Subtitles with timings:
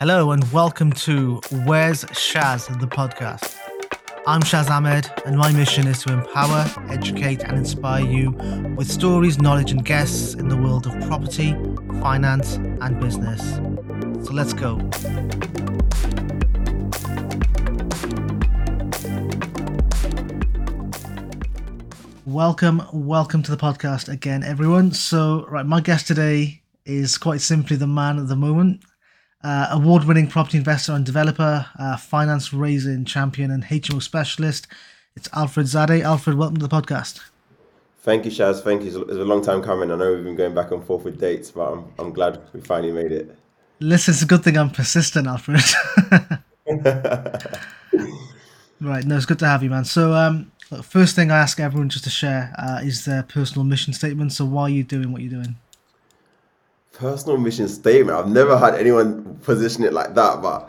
[0.00, 3.54] Hello and welcome to Where's Shaz, the podcast.
[4.26, 8.30] I'm Shaz Ahmed, and my mission is to empower, educate, and inspire you
[8.78, 11.52] with stories, knowledge, and guests in the world of property,
[12.00, 13.42] finance, and business.
[14.26, 14.76] So let's go.
[22.24, 24.92] Welcome, welcome to the podcast again, everyone.
[24.92, 28.80] So, right, my guest today is quite simply the man of the moment
[29.42, 34.66] uh, award winning property investor and developer, uh, finance raising champion, and HMO specialist.
[35.16, 36.02] It's Alfred Zadeh.
[36.02, 37.20] Alfred, welcome to the podcast.
[38.02, 38.62] Thank you, Shaz.
[38.62, 39.02] Thank you.
[39.02, 39.90] It's a long time coming.
[39.90, 42.60] I know we've been going back and forth with dates, but I'm, I'm glad we
[42.60, 43.36] finally made it.
[43.78, 45.62] Listen, it's a good thing I'm persistent, Alfred.
[48.80, 49.84] right, no, it's good to have you, man.
[49.84, 53.92] So, um, first thing I ask everyone just to share uh, is their personal mission
[53.92, 54.32] statement.
[54.32, 55.56] So, why are you doing what you're doing?
[57.00, 58.16] Personal mission statement.
[58.16, 60.68] I've never had anyone position it like that, but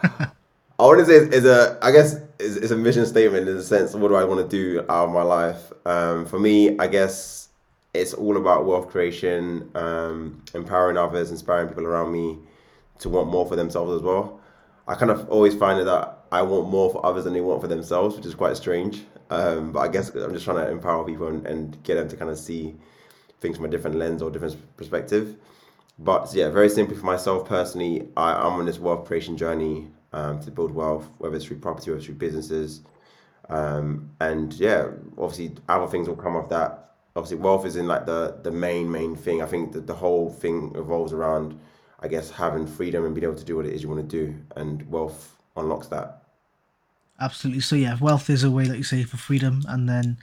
[0.80, 3.58] I want to say it's, it's a, I guess it's, it's, a mission statement in
[3.58, 5.74] the sense, of what do I want to do out of my life?
[5.86, 7.50] Um, for me, I guess
[7.94, 12.38] it's all about wealth creation, um, empowering others, inspiring people around me
[13.00, 14.40] to want more for themselves as well.
[14.88, 17.68] I kind of always find that I want more for others than they want for
[17.68, 19.04] themselves, which is quite strange.
[19.30, 22.16] Um, but I guess I'm just trying to empower people and, and get them to
[22.16, 22.74] kind of see
[23.42, 25.36] things from a different lens or different perspective.
[26.04, 30.40] But yeah, very simply for myself personally, I, am on this wealth creation journey um,
[30.42, 32.82] to build wealth, whether it's through property or through businesses.
[33.50, 36.94] Um, and yeah, obviously other things will come off that.
[37.16, 39.44] Obviously, wealth is in like the the main main thing.
[39.44, 41.60] I think that the whole thing revolves around,
[42.00, 44.26] I guess, having freedom and being able to do what it is you want to
[44.26, 46.24] do, and wealth unlocks that.
[47.20, 47.62] Absolutely.
[47.62, 50.18] So yeah, wealth is a way, like you say, for freedom, and then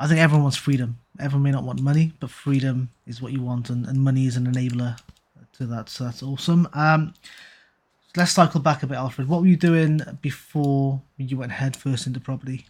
[0.00, 0.98] I think everyone wants freedom.
[1.18, 4.36] Everyone may not want money, but freedom is what you want, and, and money is
[4.36, 4.98] an enabler
[5.54, 5.88] to that.
[5.88, 6.68] So that's awesome.
[6.72, 7.14] Um,
[8.16, 9.28] let's cycle back a bit, Alfred.
[9.28, 12.66] What were you doing before you went headfirst into property?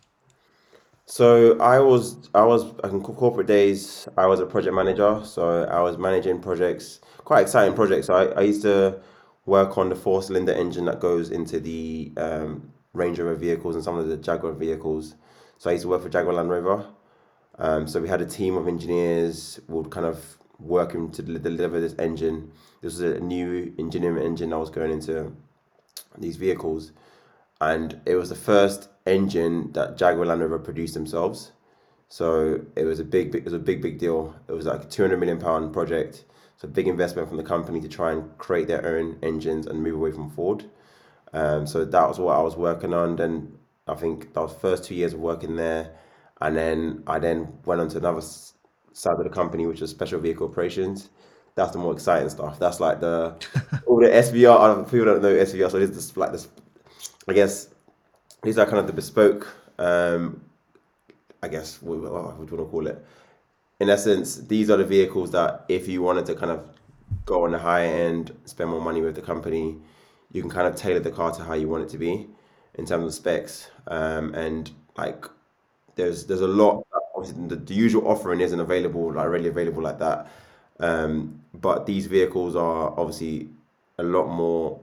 [1.05, 4.09] So I was I was in corporate days.
[4.16, 8.06] I was a project manager, so I was managing projects, quite exciting projects.
[8.06, 9.00] So I, I used to
[9.47, 13.83] work on the four cylinder engine that goes into the um, Range Rover vehicles and
[13.83, 15.15] some of the Jaguar vehicles.
[15.56, 16.87] So I used to work for Jaguar Land Rover.
[17.59, 21.95] Um, so we had a team of engineers would kind of working to deliver this
[21.99, 22.53] engine.
[22.81, 25.33] This was a new engineering engine that was going into
[26.17, 26.93] these vehicles,
[27.61, 31.53] and it was the first engine that Jaguar Land Rover produced themselves.
[32.09, 34.35] So it was a big, big it was a big, big deal.
[34.49, 36.25] It was like a two hundred million pound project.
[36.57, 39.95] So big investment from the company to try and create their own engines and move
[39.95, 40.65] away from Ford.
[41.33, 43.15] Um, so that was what I was working on.
[43.17, 45.93] Then I think that was first two years of working there
[46.41, 50.21] and then I then went on to another side of the company, which was special
[50.21, 51.10] vehicle operations.
[51.54, 52.59] That's the more exciting stuff.
[52.59, 53.34] That's like the
[53.87, 54.84] all the SVR.
[54.91, 56.48] People don't know SVR, so it's like this.
[57.28, 57.69] I guess
[58.43, 59.48] these are kind of the bespoke.
[59.78, 60.43] Um,
[61.43, 63.04] I guess what, what would you want to call it?
[63.81, 66.65] In essence, these are the vehicles that if you wanted to kind of
[67.25, 69.77] go on the higher end, spend more money with the company,
[70.32, 72.27] you can kind of tailor the car to how you want it to be
[72.75, 73.71] in terms of specs.
[73.87, 75.27] Um, and like
[75.98, 76.86] there's there's a lot.
[77.14, 80.31] Obviously, the, the usual offering isn't available, like readily available like that.
[80.81, 83.48] Um, but these vehicles are obviously
[83.98, 84.81] a lot more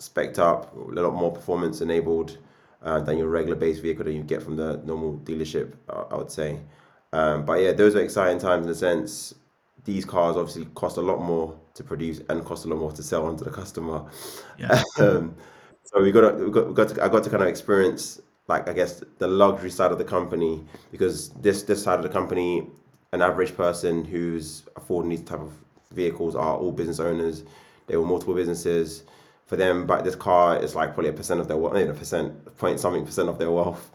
[0.00, 2.38] specced up, a lot more performance enabled
[2.82, 5.74] uh, than your regular base vehicle that you get from the normal dealership.
[5.88, 6.58] I would say.
[7.12, 9.34] Um, but yeah, those are exciting times in the sense
[9.86, 13.02] these cars obviously cost a lot more to produce and cost a lot more to
[13.02, 14.04] sell onto the customer.
[14.58, 14.82] Yeah.
[14.98, 15.34] um,
[15.84, 18.20] so we got to, we got, we got to, I got to kind of experience
[18.48, 22.08] like I guess the luxury side of the company because this this side of the
[22.08, 22.66] company,
[23.12, 25.52] an average person who's affording these type of
[25.92, 27.44] vehicles are all business owners.
[27.86, 29.04] They own multiple businesses.
[29.46, 32.56] For them, but this car is like probably a percent of their wealth, a percent,
[32.58, 33.92] point something percent of their wealth.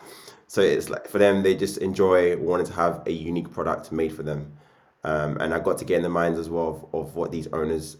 [0.47, 4.15] So it's like for them, they just enjoy wanting to have a unique product made
[4.15, 4.53] for them.
[5.03, 7.47] Um, and I got to get in the minds as well of, of what these
[7.47, 7.97] owners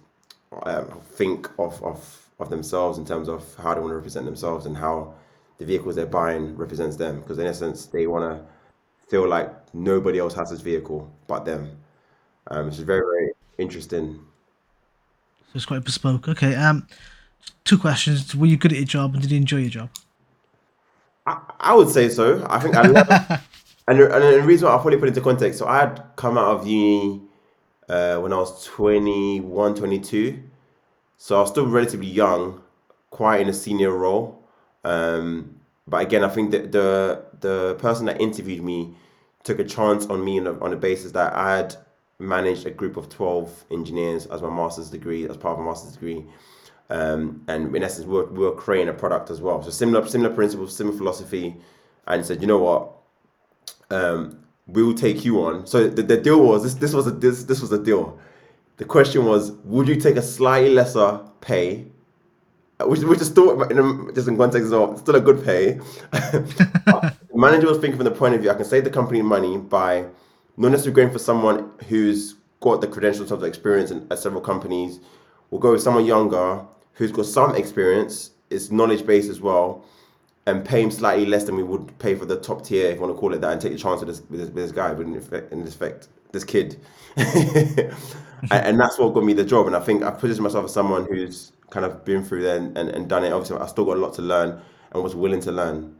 [0.63, 4.65] um, think of, of of themselves in terms of how they want to represent themselves
[4.65, 5.13] and how
[5.61, 7.19] the vehicles they're buying represents them.
[7.21, 8.43] Because in essence they want to
[9.07, 11.77] feel like nobody else has this vehicle but them.
[12.47, 14.19] Um, which is very very interesting.
[15.45, 16.27] So it's quite bespoke.
[16.27, 16.87] Okay um
[17.63, 18.35] two questions.
[18.35, 19.89] Were you good at your job and did you enjoy your job?
[21.27, 22.43] I, I would say so.
[22.49, 23.07] I think i love
[23.87, 26.47] and, and the reason why i'll probably put into context so i had come out
[26.55, 27.21] of uni
[27.89, 30.41] uh, when i was 21 22
[31.17, 32.61] so i was still relatively young
[33.09, 34.40] quite in a senior role
[34.83, 38.95] um, but again, I think that the the person that interviewed me
[39.43, 41.75] took a chance on me on a, on the basis that I had
[42.19, 45.93] managed a group of 12 engineers as my master's degree, as part of my master's
[45.93, 46.23] degree.
[46.89, 49.61] Um, and in essence, we were, we were creating a product as well.
[49.63, 51.55] So similar similar principles, similar philosophy,
[52.07, 52.91] and said, you know what,
[53.89, 55.65] um, we will take you on.
[55.65, 56.75] So the, the deal was this.
[56.75, 58.19] This was a this this was a deal.
[58.77, 61.87] The question was, would you take a slightly lesser pay,
[62.83, 65.79] which, which is still in, just in context as well, still a good pay.
[66.11, 69.57] the manager was thinking from the point of view, I can save the company money
[69.57, 70.05] by
[70.57, 74.41] not necessarily going for someone who's got the credentials of the experience in, at several
[74.41, 74.99] companies.
[75.49, 79.83] We'll go with someone younger who's got some experience, is knowledge based as well,
[80.45, 83.01] and pay him slightly less than we would pay for the top tier, if you
[83.01, 84.71] want to call it that, and take the chance with this with this, with this
[84.71, 86.79] guy, but in effect, in this effect, this kid,
[87.17, 89.67] and, that's what got me the job.
[89.67, 92.77] And I think I positioned myself as someone who's kind of been through there and,
[92.77, 93.31] and, and done it.
[93.31, 94.61] Obviously, I still got a lot to learn
[94.91, 95.95] and was willing to learn,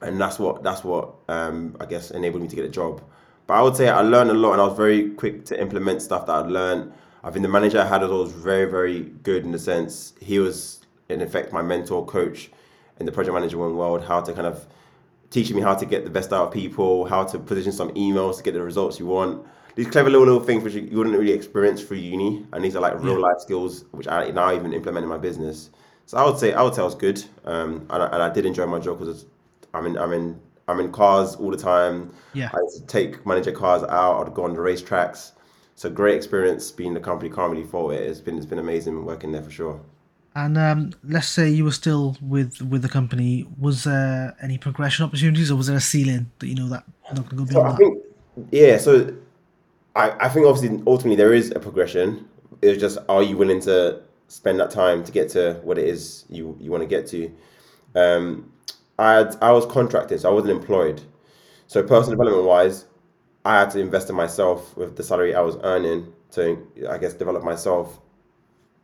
[0.00, 3.02] and that's what that's what um, I guess enabled me to get a job.
[3.46, 6.02] But I would say I learned a lot, and I was very quick to implement
[6.02, 6.92] stuff that I'd learned.
[7.24, 10.80] I think the manager I had was very, very good in the sense he was,
[11.08, 12.50] in effect, my mentor, coach
[12.98, 14.66] in the project management world, how to kind of
[15.30, 18.36] teaching me how to get the best out of people, how to position some emails
[18.36, 19.46] to get the results you want.
[19.74, 22.80] These clever little, little things which you wouldn't really experience through uni, and these are
[22.80, 25.70] like real life skills which I now even implement in my business.
[26.06, 28.28] So I would say I would say I was good, um, and, I, and I
[28.28, 29.24] did enjoy my job because
[29.72, 32.14] I'm in I'm in I'm in cars all the time.
[32.34, 32.50] Yeah.
[32.52, 34.26] I used to take manager cars out.
[34.26, 35.32] I'd go on the racetracks.
[35.74, 37.30] So great experience being the company.
[37.30, 38.02] Can't really fault it.
[38.02, 39.80] It's been it's been amazing working there for sure.
[40.34, 43.46] And um, let's say you were still with with the company.
[43.58, 46.84] Was there any progression opportunities, or was there a ceiling that you know that
[47.14, 48.04] not going to go beyond so I think,
[48.50, 48.78] yeah.
[48.78, 49.14] So
[49.94, 52.28] I I think obviously ultimately there is a progression.
[52.60, 56.24] It's just are you willing to spend that time to get to what it is
[56.28, 57.30] you you want to get to?
[57.94, 58.52] Um,
[58.98, 61.02] I had, I was contracted, so I wasn't employed.
[61.66, 62.86] So personal development wise,
[63.44, 67.14] I had to invest in myself with the salary I was earning to, I guess,
[67.14, 67.98] develop myself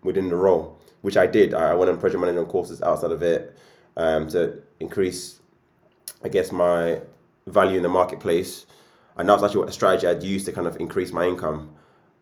[0.03, 1.55] within the role, which I did.
[1.55, 3.57] I went on project management courses outside of it
[3.97, 5.41] um, to increase,
[6.25, 7.01] I guess, my
[7.47, 8.67] value in the marketplace.
[9.19, 11.75] And that was actually what a strategy I'd used to kind of increase my income.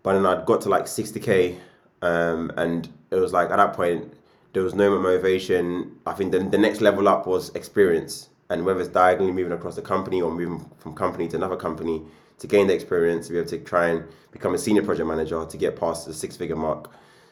[0.02, 1.58] But then I'd got to like 60k,
[2.02, 4.14] um, and it was like at that point
[4.52, 5.92] there was no motivation.
[6.06, 9.76] I think the, the next level up was experience, and whether it's diagonally moving across
[9.76, 12.02] the company or moving from company to another company
[12.38, 15.44] to gain the experience to be able to try and become a senior project manager
[15.44, 16.90] to get past the six figure mark.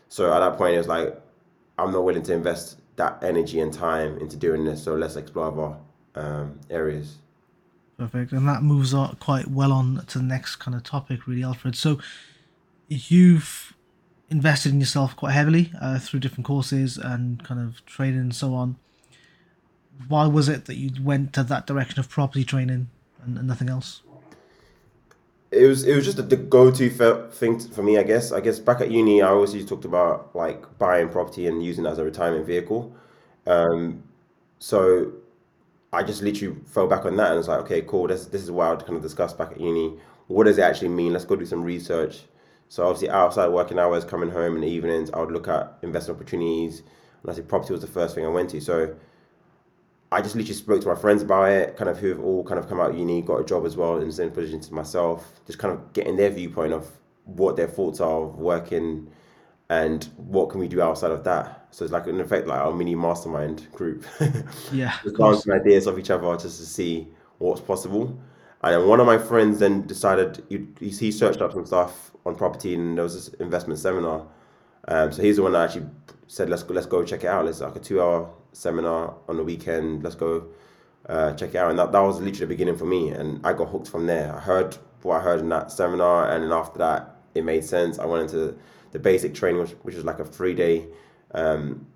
[0.08, 1.20] So at that point, it was like,
[1.78, 4.82] I'm not willing to invest that energy and time into doing this.
[4.82, 5.76] So let's explore other
[6.14, 7.16] um, areas.
[7.98, 8.32] Perfect.
[8.32, 11.76] And that moves on quite well on to the next kind of topic, really, Alfred.
[11.76, 11.98] So
[12.88, 13.74] you've
[14.30, 18.54] invested in yourself quite heavily uh, through different courses and kind of training and so
[18.54, 18.76] on.
[20.08, 22.88] Why was it that you went to that direction of property training
[23.24, 24.02] and, and nothing else?
[25.52, 26.90] It was it was just the go-to
[27.30, 28.32] thing for me, I guess.
[28.32, 31.90] I guess back at uni, I always talked about like buying property and using it
[31.90, 32.92] as a retirement vehicle.
[33.46, 34.02] Um,
[34.58, 35.12] so
[35.94, 38.08] I just literally fell back on that and was like, okay, cool.
[38.08, 39.98] This this is what I'd kind of discuss back at uni.
[40.26, 41.12] What does it actually mean?
[41.12, 42.24] Let's go do some research
[42.68, 46.18] so obviously outside working hours, coming home in the evenings, I would look at investment
[46.18, 46.80] opportunities.
[47.22, 48.60] And I said property was the first thing I went to.
[48.60, 48.94] So
[50.10, 52.58] I just literally spoke to my friends about it, kind of who have all kind
[52.58, 55.40] of come out uni, got a job as well in the same position to myself,
[55.46, 56.90] just kind of getting their viewpoint of
[57.24, 59.08] what their thoughts are of working
[59.70, 61.63] and what can we do outside of that.
[61.74, 64.04] So it's like in effect like our mini mastermind group.
[64.72, 64.94] Yeah.
[65.02, 67.08] just bouncing ideas off each other just to see
[67.38, 68.16] what's possible.
[68.62, 72.76] And one of my friends then decided he, he searched up some stuff on property,
[72.76, 74.24] and there was this investment seminar.
[74.86, 75.86] Um, so he's the one that actually
[76.28, 77.48] said, "Let's go, let's go check it out.
[77.48, 80.04] It's like a two-hour seminar on the weekend.
[80.04, 80.46] Let's go
[81.08, 83.52] uh, check it out." And that, that was literally the beginning for me, and I
[83.52, 84.32] got hooked from there.
[84.32, 87.98] I heard what I heard in that seminar, and then after that, it made sense.
[87.98, 88.56] I went into
[88.92, 90.86] the basic training, which, which was like a three-day
[91.34, 91.86] um,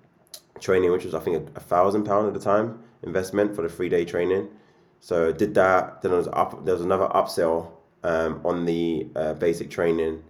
[0.59, 3.69] training, which was I think a, a thousand pound at the time investment for the
[3.69, 4.49] three-day training.
[4.99, 6.01] So did that.
[6.01, 6.65] Then there was up.
[6.65, 7.71] There was another upsell
[8.03, 10.23] um, on the uh, basic training,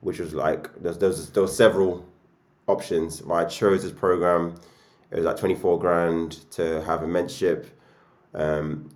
[0.00, 2.04] which was like there's there's there were several
[2.66, 3.20] options.
[3.20, 4.56] But I chose this program.
[5.12, 7.66] It was like 24 grand to have a mentorship,
[8.34, 8.90] um,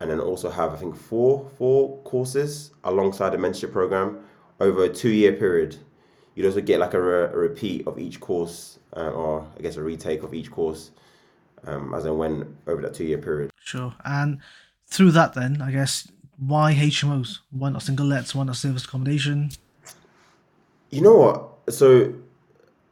[0.00, 4.24] and then also have I think four four courses alongside the mentorship program
[4.60, 5.76] over a two year period.
[6.34, 9.76] You'd also get like a, re- a repeat of each course, uh, or I guess
[9.76, 10.90] a retake of each course,
[11.66, 13.50] um, as I went over that two year period.
[13.62, 14.38] Sure, and
[14.86, 16.08] through that, then I guess
[16.38, 17.38] why HMOs?
[17.50, 18.34] Why not single lets?
[18.34, 19.50] Why not service accommodation?
[20.90, 21.74] You know what?
[21.74, 22.14] So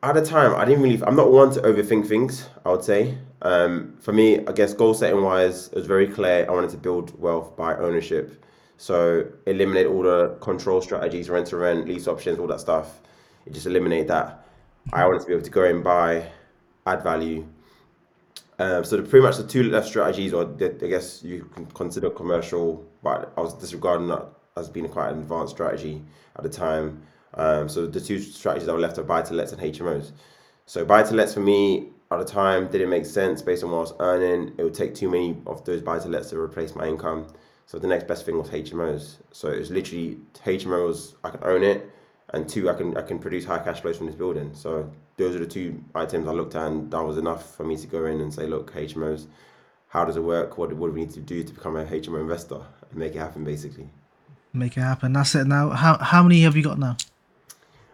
[0.03, 1.03] at the time, I didn't really.
[1.03, 2.49] I'm not one to overthink things.
[2.65, 3.19] I would say.
[3.43, 6.47] Um, for me, I guess goal setting wise, it was very clear.
[6.49, 8.45] I wanted to build wealth by ownership.
[8.77, 13.01] So eliminate all the control strategies, rent to rent, lease options, all that stuff.
[13.47, 14.45] You just eliminate that.
[14.93, 16.31] I wanted to be able to go and buy,
[16.87, 17.47] add value.
[18.59, 21.67] Um, so the, pretty much the two left strategies, or the, I guess you can
[21.67, 26.03] consider commercial, but I was disregarding that as being quite an advanced strategy
[26.37, 27.03] at the time.
[27.35, 30.13] Um, so the two strategies that were left are buy to lets and HMOs.
[30.67, 33.79] So buy to lets for me at the time didn't make sense based on what
[33.79, 34.55] I was earning.
[34.59, 37.29] It would take too many of those buy to lets to replace my income.
[37.67, 39.19] So the next best thing was HMOs.
[39.31, 41.15] So it was literally HMOs.
[41.23, 41.89] I can own it,
[42.33, 44.55] and two, I can I can produce high cash flows from this building.
[44.55, 47.77] So those are the two items I looked at, and that was enough for me
[47.77, 49.27] to go in and say, look, HMOs,
[49.89, 50.59] how does it work?
[50.59, 52.61] What what do we need to do to become a HMO investor
[52.91, 53.89] and make it happen, basically.
[54.53, 55.13] Make it happen.
[55.13, 55.47] That's it.
[55.47, 56.97] Now, how how many have you got now?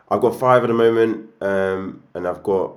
[0.08, 2.74] I've got five at the moment, um, and I've got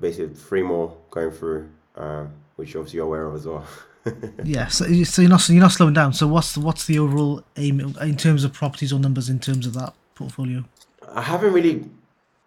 [0.00, 3.66] basically three more going through, um, which obviously you're aware of as well.
[4.44, 6.12] yeah, so, so you're not you're not slowing down.
[6.12, 9.74] So what's what's the overall aim in terms of properties or numbers in terms of
[9.74, 10.64] that portfolio?
[11.12, 11.88] I haven't really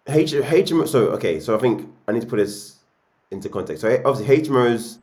[0.08, 0.86] H HMO.
[0.88, 2.76] So okay, so I think I need to put this
[3.30, 3.82] into context.
[3.82, 4.98] So obviously HMOs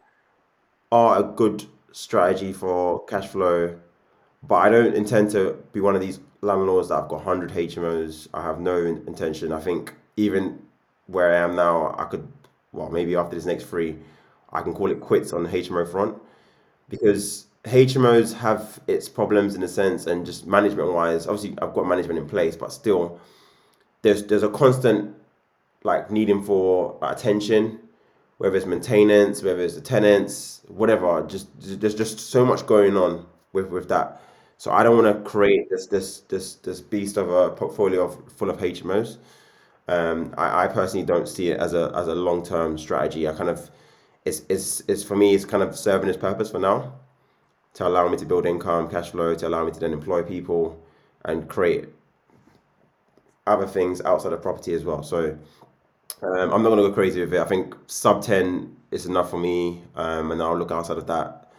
[0.91, 3.77] are a good strategy for cash flow,
[4.43, 8.27] but I don't intend to be one of these landlords that I've got 100 HMOs.
[8.33, 9.51] I have no intention.
[9.51, 10.59] I think even
[11.07, 12.27] where I am now, I could,
[12.71, 13.97] well, maybe after this next three,
[14.51, 16.17] I can call it quits on the HMO front
[16.87, 21.87] because HMOs have its problems in a sense, and just management wise, obviously I've got
[21.87, 23.19] management in place, but still,
[24.01, 25.15] there's there's a constant
[25.83, 27.79] like needing for attention,
[28.37, 31.25] whether it's maintenance, whether it's the tenants, whatever.
[31.27, 31.47] Just
[31.79, 34.21] there's just so much going on with with that.
[34.57, 38.33] So I don't want to create this this this this beast of a portfolio of,
[38.33, 39.17] full of HMOs.
[39.87, 43.27] Um, I, I personally don't see it as a as a long term strategy.
[43.27, 43.69] I kind of
[44.25, 46.93] it's, it's, it's for me, it's kind of serving its purpose for now
[47.73, 50.81] to allow me to build income, cash flow, to allow me to then employ people
[51.25, 51.87] and create
[53.49, 55.03] other things outside of property as well.
[55.03, 55.37] So
[56.21, 57.39] um, I'm not going to go crazy with it.
[57.39, 61.51] I think sub 10 is enough for me, um, and I'll look outside of that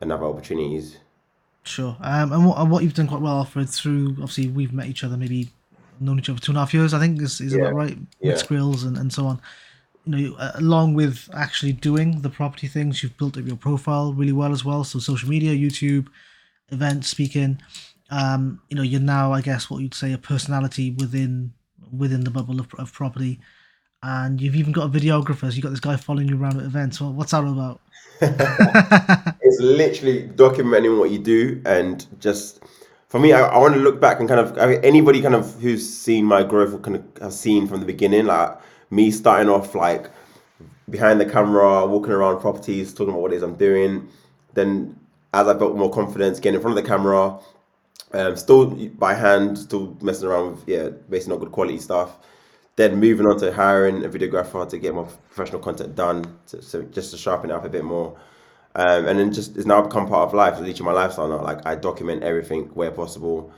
[0.00, 0.98] and other opportunities.
[1.64, 1.96] Sure.
[2.00, 5.04] Um, and what, and what you've done quite well, Alfred, through obviously we've met each
[5.04, 5.48] other, maybe
[6.00, 7.64] known each other for two and a half years, I think, is, is yeah.
[7.64, 7.96] that right?
[8.20, 8.32] Yeah.
[8.32, 9.40] With Skrills and, and so on
[10.04, 14.12] you know, uh, along with actually doing the property things, you've built up your profile
[14.12, 14.84] really well as well.
[14.84, 16.08] So social media, YouTube,
[16.70, 17.60] events, speaking.
[18.12, 21.52] Um, you know, you're now, I guess, what you'd say, a personality within
[21.96, 23.40] within the bubble of, of property,
[24.02, 25.40] and you've even got a videographer.
[25.40, 27.00] So you've got this guy following you around at events.
[27.00, 27.80] Well, what's that all about?
[28.20, 32.62] it's literally documenting what you do and just
[33.12, 35.34] for me, I, I want to look back and kind of I mean, anybody kind
[35.34, 39.74] of who's seen my growth kind of seen from the beginning, like me starting off
[39.74, 40.10] like
[40.88, 44.08] behind the camera, walking around properties, talking about what it is I'm doing.
[44.54, 44.98] Then
[45.34, 47.38] as I built more confidence, getting in front of the camera,
[48.12, 52.18] um, still by hand, still messing around with yeah, basically not good quality stuff.
[52.76, 56.82] Then moving on to hiring a videographer to get more professional content done, to, so
[56.82, 58.18] just to sharpen it up a bit more.
[58.74, 60.54] Um, and then just it's now become part of life.
[60.54, 61.42] It's literally my lifestyle now.
[61.42, 63.52] Like I document everything where possible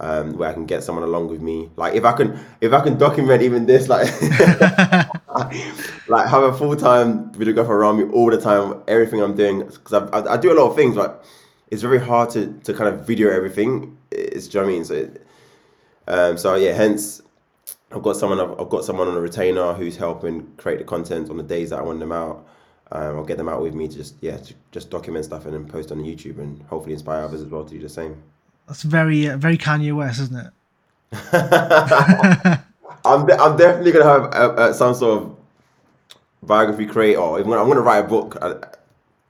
[0.00, 1.70] um, where I can get someone along with me.
[1.76, 4.06] Like if I can, if I can document even this, like,
[6.08, 9.92] like have a full time videographer around me all the time, everything I'm doing, because
[9.92, 11.24] I, I, I, do a lot of things, but
[11.70, 13.96] it's very hard to, to kind of video everything.
[14.10, 14.84] It's, do you know what I mean?
[14.84, 15.10] So,
[16.08, 17.22] um, so yeah, hence
[17.92, 21.30] I've got someone, I've, I've, got someone on a retainer who's helping create the content
[21.30, 22.46] on the days that I want them out.
[22.92, 25.54] Um, I'll get them out with me to just yeah, to just document stuff and
[25.54, 28.20] then post on YouTube and hopefully inspire others as well to do the same.
[28.66, 30.52] That's very uh, very Kanye West, isn't it?
[33.04, 35.36] I'm de- I'm definitely gonna have uh, uh, some sort of
[36.42, 38.56] biography create, or I'm gonna, I'm gonna write a book uh,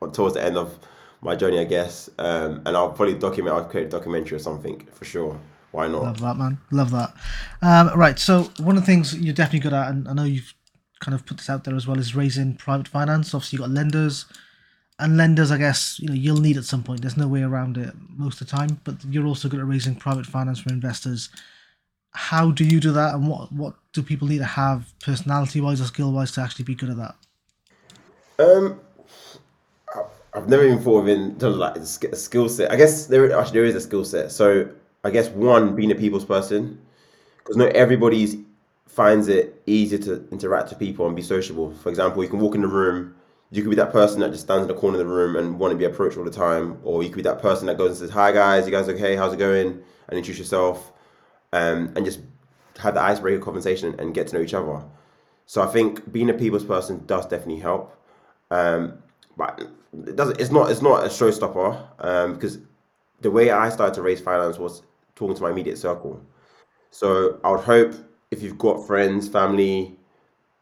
[0.09, 0.78] towards the end of
[1.22, 3.56] my journey, I guess, um, and I'll probably document.
[3.56, 5.38] I'll create a documentary or something for sure.
[5.72, 6.02] Why not?
[6.02, 6.58] Love that, man.
[6.70, 7.14] Love that.
[7.62, 8.18] Um, right.
[8.18, 10.54] So one of the things you're definitely good at, and I know you've
[11.00, 13.34] kind of put this out there as well, is raising private finance.
[13.34, 14.26] Obviously, you have got lenders
[14.98, 17.00] and lenders, I guess, you know, you'll need at some point.
[17.00, 18.80] There's no way around it most of the time.
[18.84, 21.30] But you're also good at raising private finance from investors.
[22.12, 25.80] How do you do that, and what what do people need to have personality wise
[25.80, 27.14] or skill wise to actually be good at that?
[28.40, 28.80] Um,
[30.32, 32.70] I've never even thought of it in terms of like a skill set.
[32.70, 34.30] I guess there actually there is a skill set.
[34.30, 34.70] So
[35.04, 36.80] I guess one being a people's person,
[37.38, 38.44] because not everybody
[38.87, 41.72] finds it easy to interact with people and be sociable.
[41.75, 43.14] For example, you can walk in the room
[43.50, 45.58] you could be that person that just stands in the corner of the room and
[45.58, 47.90] want to be approached all the time, or you could be that person that goes
[47.90, 49.16] and says, "Hi guys, you guys okay?
[49.16, 50.92] How's it going?" and introduce yourself,
[51.52, 52.20] um, and just
[52.78, 54.82] have the icebreaker conversation and get to know each other.
[55.46, 57.96] So I think being a people's person does definitely help,
[58.50, 58.94] um,
[59.40, 59.59] but
[60.06, 60.38] it doesn't.
[60.38, 60.70] It's not.
[60.70, 62.59] It's not a showstopper um, because
[63.23, 64.82] the way I started to raise finance was
[65.14, 66.20] talking to my immediate circle.
[66.90, 67.94] So I would hope
[68.30, 69.97] if you've got friends, family,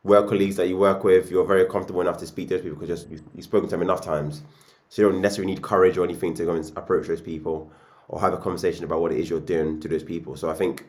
[0.04, 2.78] work colleagues that you work with, you're very comfortable enough to speak to those people
[2.78, 4.42] because you've, you've spoken to them enough times.
[4.90, 7.73] So you don't necessarily need courage or anything to go and approach those people
[8.06, 10.37] or have a conversation about what it is you're doing to those people.
[10.37, 10.88] So I think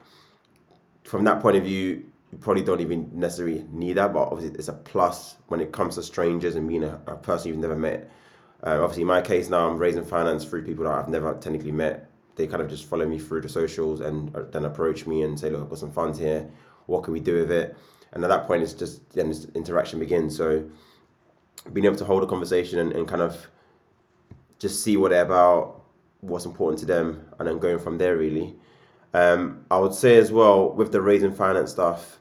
[1.03, 4.67] from that point of view, you probably don't even necessarily need that, but obviously it's
[4.67, 8.11] a plus when it comes to strangers and being a, a person you've never met.
[8.63, 11.71] Uh, obviously, in my case now, I'm raising finance through people that I've never technically
[11.71, 12.09] met.
[12.35, 15.39] They kind of just follow me through the socials and uh, then approach me and
[15.39, 16.49] say, "Look, I've got some funds here.
[16.85, 17.75] What can we do with it?"
[18.11, 20.35] And at that point, it's just then this interaction begins.
[20.35, 20.69] So
[21.73, 23.47] being able to hold a conversation and, and kind of
[24.59, 25.81] just see what they're about,
[26.21, 28.55] what's important to them, and then going from there really.
[29.13, 32.19] Um, I would say as well with the raising finance stuff,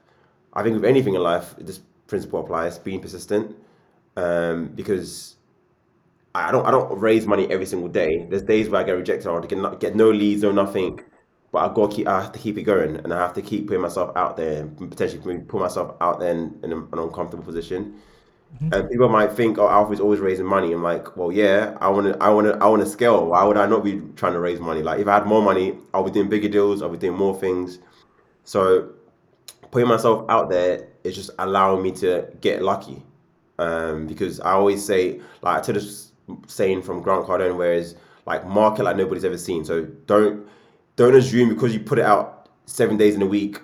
[0.54, 3.56] I think with anything in life, this principle applies: being persistent.
[4.16, 5.36] Um, because
[6.34, 8.26] I don't I don't raise money every single day.
[8.28, 11.00] There's days where I get rejected or get get no leads or nothing,
[11.52, 13.66] but I got keep I have to keep it going and I have to keep
[13.66, 18.00] putting myself out there and potentially put myself out there in, in an uncomfortable position.
[18.54, 18.72] Mm-hmm.
[18.72, 22.12] And people might think, "Oh, is always raising money." I'm like, "Well, yeah, I want
[22.12, 23.26] to, I want to, I want to scale.
[23.26, 24.82] Why would I not be trying to raise money?
[24.82, 26.82] Like, if I had more money, I'll be doing bigger deals.
[26.82, 27.78] I'll be doing more things."
[28.44, 28.90] So,
[29.70, 33.02] putting myself out there is just allowing me to get lucky.
[33.58, 36.12] Um, because I always say, like, I to this
[36.46, 39.64] saying from Grant Cardone, whereas like market like nobody's ever seen.
[39.64, 40.46] So don't
[40.96, 43.60] don't assume because you put it out seven days in a week,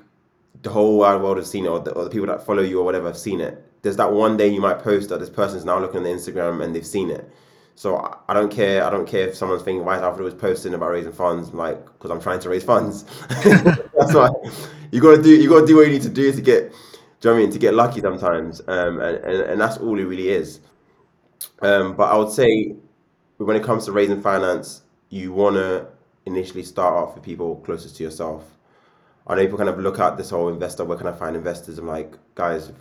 [0.62, 2.80] the whole wide world has seen it, or the, or the people that follow you
[2.80, 5.66] or whatever have seen it there's that one day you might post that this person's
[5.66, 7.30] now looking on the Instagram and they've seen it.
[7.74, 8.82] So I don't care.
[8.82, 11.84] I don't care if someone's thinking why is Alfred was posting about raising funds, like
[11.84, 13.04] because I'm trying to raise funds.
[13.44, 14.30] That's why
[14.90, 15.30] you gotta do.
[15.30, 16.72] You gotta do what you need to do to get.
[17.20, 17.50] Do you know I mean?
[17.52, 20.60] To get lucky sometimes, um, and, and and that's all it really is.
[21.60, 22.76] Um, but I would say
[23.36, 25.88] when it comes to raising finance, you wanna
[26.24, 28.44] initially start off with people closest to yourself.
[29.26, 30.84] I know people kind of look at this whole investor.
[30.84, 31.78] Where can I find investors?
[31.78, 32.72] I'm like, guys,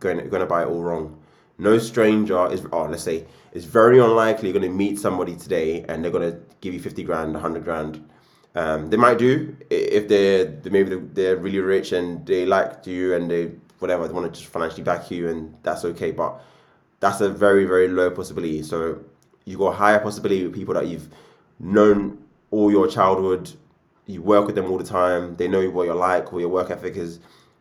[0.00, 1.22] going to, going to buy it all wrong.
[1.58, 5.84] No stranger is, oh, let's say, it's very unlikely you're going to meet somebody today
[5.88, 8.08] and they're going to give you 50 grand, 100 grand.
[8.54, 13.30] Um, they might do if they're maybe they're really rich and they like you and
[13.30, 16.10] they whatever they want to just financially back you and that's okay.
[16.10, 16.42] But
[16.98, 18.62] that's a very very low possibility.
[18.64, 19.04] So
[19.44, 21.08] you got a higher possibility with people that you've
[21.60, 22.18] known
[22.50, 23.52] all your childhood.
[24.06, 25.36] You work with them all the time.
[25.36, 27.20] They know what you're like, what your work ethic is.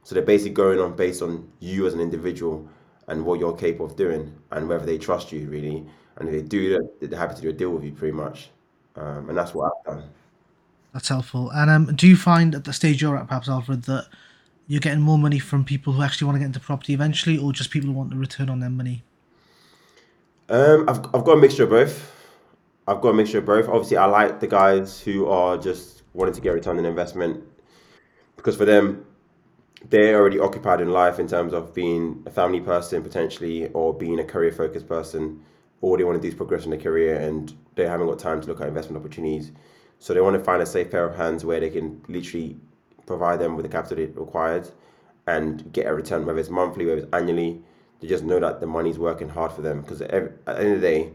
[0.10, 2.68] So they're basically going on based on you as an individual
[3.10, 5.86] and what you're capable of doing and whether they trust you really.
[6.18, 8.50] And if they do that, they're happy to do a deal with you pretty much.
[8.96, 10.10] Um, and that's what I've done.
[10.94, 11.52] That's helpful.
[11.52, 14.08] And um, do you find at the stage you're at, perhaps Alfred, that
[14.66, 17.54] you're getting more money from people who actually want to get into property eventually, or
[17.54, 19.04] just people who want to return on their money?
[20.50, 22.16] Um, I've I've got a mixture of both.
[22.88, 23.70] I've got a mixture of both.
[23.70, 27.44] Obviously, I like the guys who are just wanting to get a return on investment
[28.38, 29.06] because for them,
[29.88, 34.20] they're already occupied in life in terms of being a family person potentially or being
[34.20, 35.42] a career focused person
[35.82, 38.48] all they want to do progress in their career and they haven't got time to
[38.48, 39.52] look at investment opportunities.
[40.00, 42.58] So they want to find a safe pair of hands where they can literally
[43.06, 44.70] provide them with the capital required
[45.28, 47.62] and get a return whether it's monthly whether it's annually.
[48.00, 50.10] They just know that the money's working hard for them because at
[50.46, 51.12] the end of the day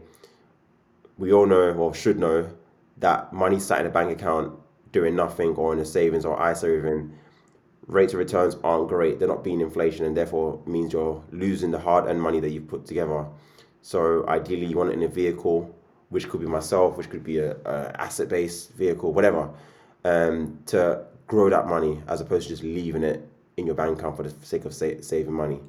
[1.17, 2.49] we all know or should know
[2.97, 4.57] that money sat in a bank account
[4.91, 7.13] doing nothing or in a savings or ISA even
[7.87, 9.19] rates of returns aren't great.
[9.19, 12.85] They're not being inflation, and therefore means you're losing the hard-earned money that you've put
[12.85, 13.25] together.
[13.81, 15.73] So ideally, you want it in a vehicle,
[16.09, 19.49] which could be myself, which could be a, a asset-based vehicle, whatever,
[20.03, 24.15] um, to grow that money as opposed to just leaving it in your bank account
[24.15, 25.59] for the sake of sa- saving money.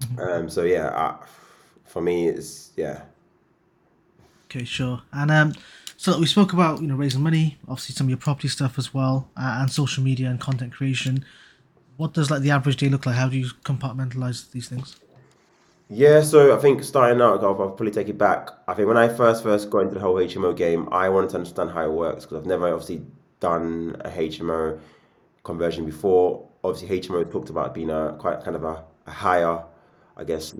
[0.00, 0.20] Mm-hmm.
[0.20, 1.16] Um, so yeah, uh,
[1.84, 3.02] for me, it's yeah.
[4.46, 5.02] Okay, sure.
[5.12, 5.54] And um,
[6.00, 8.94] so we spoke about you know raising money, obviously some of your property stuff as
[8.94, 11.26] well, uh, and social media and content creation.
[11.98, 13.16] What does like the average day look like?
[13.16, 14.98] How do you compartmentalize these things?
[15.90, 18.48] Yeah, so I think starting out, I'll, probably take it back.
[18.66, 21.36] I think when I first first got into the whole HMO game, I wanted to
[21.36, 23.02] understand how it works because I've never obviously
[23.40, 24.80] done a HMO
[25.44, 26.48] conversion before.
[26.64, 29.62] Obviously, HMO talked about being a quite kind of a, a higher,
[30.16, 30.54] I guess,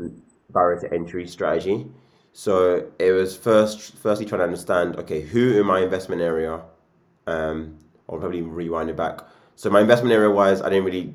[0.50, 1.86] barrier to entry strategy.
[2.32, 6.60] So it was first, firstly trying to understand, okay, who in my investment area,
[7.26, 9.20] um, I'll probably rewind it back.
[9.56, 11.14] So my investment area wise, I didn't really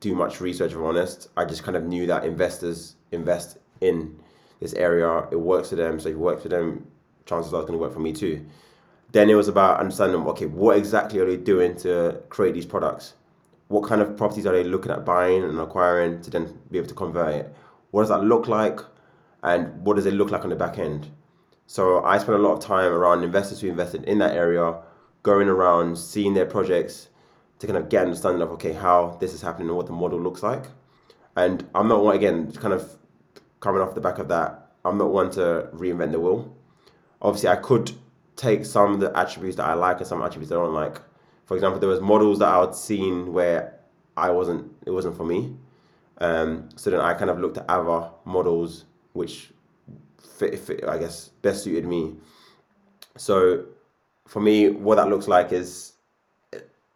[0.00, 1.28] do much research, if I'm honest.
[1.36, 4.18] I just kind of knew that investors invest in
[4.60, 5.26] this area.
[5.30, 5.98] It works for them.
[6.00, 6.86] So if it works for them,
[7.24, 8.44] chances are it's going to work for me too.
[9.12, 13.14] Then it was about understanding, okay, what exactly are they doing to create these products?
[13.68, 16.88] What kind of properties are they looking at buying and acquiring to then be able
[16.88, 17.54] to convert it?
[17.90, 18.80] What does that look like?
[19.42, 21.10] And what does it look like on the back end.
[21.66, 24.80] So I spent a lot of time around investors who invested in that area,
[25.22, 27.08] going around, seeing their projects
[27.58, 29.92] to kind of get an understanding of okay how this is happening and what the
[29.92, 30.64] model looks like.
[31.36, 32.96] and I'm not one again, kind of
[33.60, 34.72] coming off the back of that.
[34.84, 36.54] I'm not one to reinvent the wheel.
[37.22, 37.92] Obviously, I could
[38.36, 41.00] take some of the attributes that I like and some attributes I don't like.
[41.44, 43.78] For example, there was models that I had seen where
[44.16, 45.56] I wasn't, it wasn't for me.
[46.18, 49.50] Um, so then I kind of looked at other models which
[50.38, 52.14] fit, fit, I guess, best suited me.
[53.16, 53.64] So
[54.26, 55.94] for me, what that looks like is,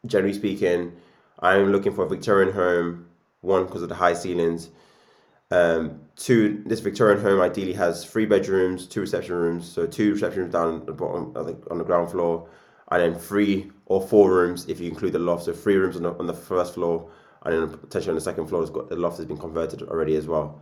[0.07, 0.93] generally speaking,
[1.41, 3.09] I'm looking for a Victorian home.
[3.41, 4.71] One because of the high ceilings.
[5.51, 9.69] Um, two, this Victorian home ideally has three bedrooms, two reception rooms.
[9.69, 12.49] So two reception rooms down the bottom, on the ground floor,
[12.93, 15.45] and then three or four rooms if you include the loft.
[15.47, 17.11] So three rooms on the, on the first floor,
[17.43, 20.29] and then potentially on the second floor, got, the loft has been converted already as
[20.29, 20.61] well.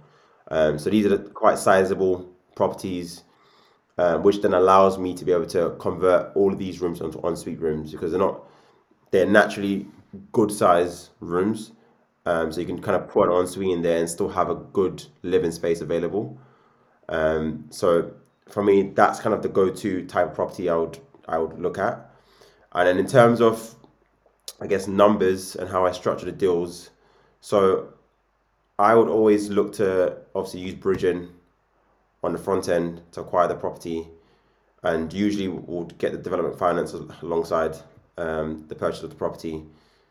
[0.48, 3.24] Um, so these are the quite sizable properties,
[3.98, 7.20] um, which then allows me to be able to convert all of these rooms onto
[7.26, 8.42] ensuite rooms because they're not
[9.10, 9.86] they're naturally
[10.32, 11.72] good size rooms.
[12.26, 14.54] Um, so you can kind of put an ensuite in there and still have a
[14.54, 16.38] good living space available.
[17.08, 18.12] Um, so
[18.48, 20.98] for me, that's kind of the go-to type of property I would
[21.28, 22.10] I would look at.
[22.72, 23.74] And then in terms of,
[24.60, 26.90] I guess numbers and how I structure the deals,
[27.40, 27.94] so
[28.80, 31.28] I would always look to obviously use bridging
[32.22, 34.08] on the front end to acquire the property,
[34.82, 37.76] and usually would get the development finance alongside
[38.16, 39.62] um, the purchase of the property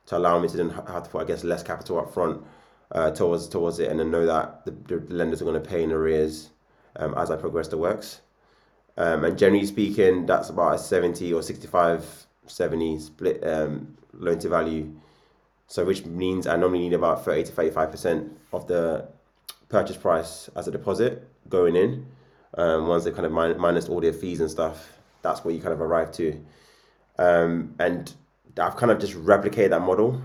[0.06, 2.44] to allow me to then have to put, I guess, less capital up front
[2.92, 5.82] uh, towards towards it, and then know that the, the lenders are going to pay
[5.82, 6.52] in arrears
[6.98, 8.22] um, as I progress the works.
[8.98, 14.50] Um, and generally speaking, that's about a 70 or 65, 70 split um, loan to
[14.50, 14.94] value.
[15.70, 19.08] So which means I normally need about 30 to 35% of the
[19.70, 22.08] purchase price as a deposit going in.
[22.58, 25.62] Um, once they kind of min- minus all their fees and stuff, that's where you
[25.62, 26.44] kind of arrive to.
[27.20, 28.12] Um, and
[28.60, 30.20] I've kind of just replicated that model.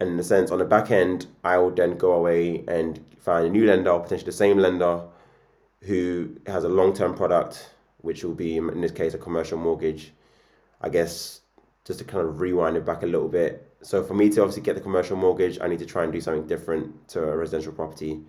[0.00, 3.46] And in a sense, on the back end, I will then go away and find
[3.46, 5.00] a new lender, or potentially the same lender,
[5.82, 10.12] who has a long term product, which will be, in this case, a commercial mortgage.
[10.80, 11.40] I guess
[11.84, 13.65] just to kind of rewind it back a little bit.
[13.86, 16.20] So, for me to obviously get the commercial mortgage, I need to try and do
[16.20, 18.20] something different to a residential property.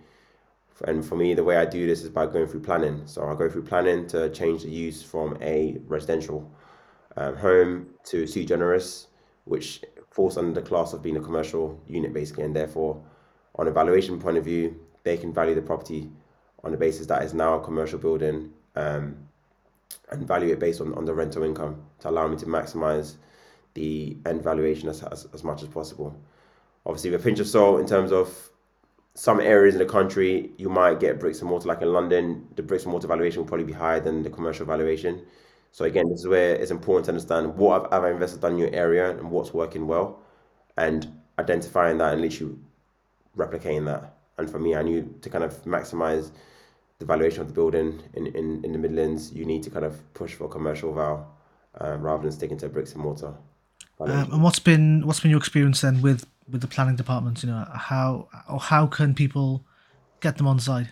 [0.84, 3.02] And for me, the way I do this is by going through planning.
[3.06, 6.48] So, I go through planning to change the use from a residential
[7.16, 9.08] um, home to sui generis,
[9.46, 13.02] which falls under the class of being a commercial unit basically, and therefore,
[13.56, 16.08] on a valuation point of view, they can value the property
[16.62, 19.16] on the basis that is now a commercial building um,
[20.12, 23.16] and value it based on, on the rental income to allow me to maximize
[23.78, 26.10] the end valuation as, as, as much as possible.
[26.84, 28.26] Obviously, with a pinch of salt in terms of
[29.14, 32.62] some areas in the country, you might get bricks and mortar, like in London, the
[32.62, 35.14] bricks and mortar valuation will probably be higher than the commercial valuation.
[35.72, 38.58] So again, this is where it's important to understand what have other investors done in
[38.58, 40.22] your area and what's working well,
[40.76, 41.06] and
[41.38, 42.56] identifying that and literally
[43.36, 44.14] replicating that.
[44.38, 46.30] And for me, I knew to kind of maximize
[46.98, 49.94] the valuation of the building in, in, in the Midlands, you need to kind of
[50.14, 51.36] push for commercial val
[51.80, 53.34] um, rather than sticking to bricks and mortar.
[54.00, 57.42] Um, and what's been what's been your experience then with with the planning department?
[57.42, 59.64] You know, how or how can people
[60.20, 60.90] get them on side?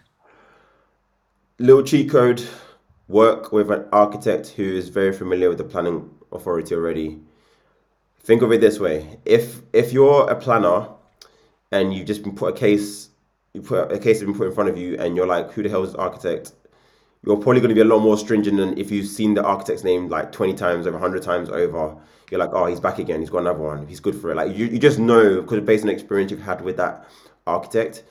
[1.59, 2.42] Little cheat code
[3.09, 7.19] work with an architect who is very familiar with the planning authority already.
[8.21, 10.88] Think of it this way: if if you're a planner
[11.71, 13.11] and you've just been put a case,
[13.55, 15.62] you put a case has been put in front of you, and you're like, "Who
[15.62, 16.53] the hell is the architect?"
[17.24, 19.83] You're probably going to be a lot more stringent than if you've seen the architect's
[19.83, 21.96] name like 20 times over, 100 times over.
[22.31, 23.20] You're like, "Oh, he's back again.
[23.20, 23.87] He's got another one.
[23.87, 26.40] He's good for it." Like you, you just know because based on the experience you've
[26.40, 27.09] had with that
[27.46, 28.05] architect,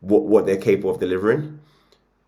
[0.00, 1.60] what what they're capable of delivering.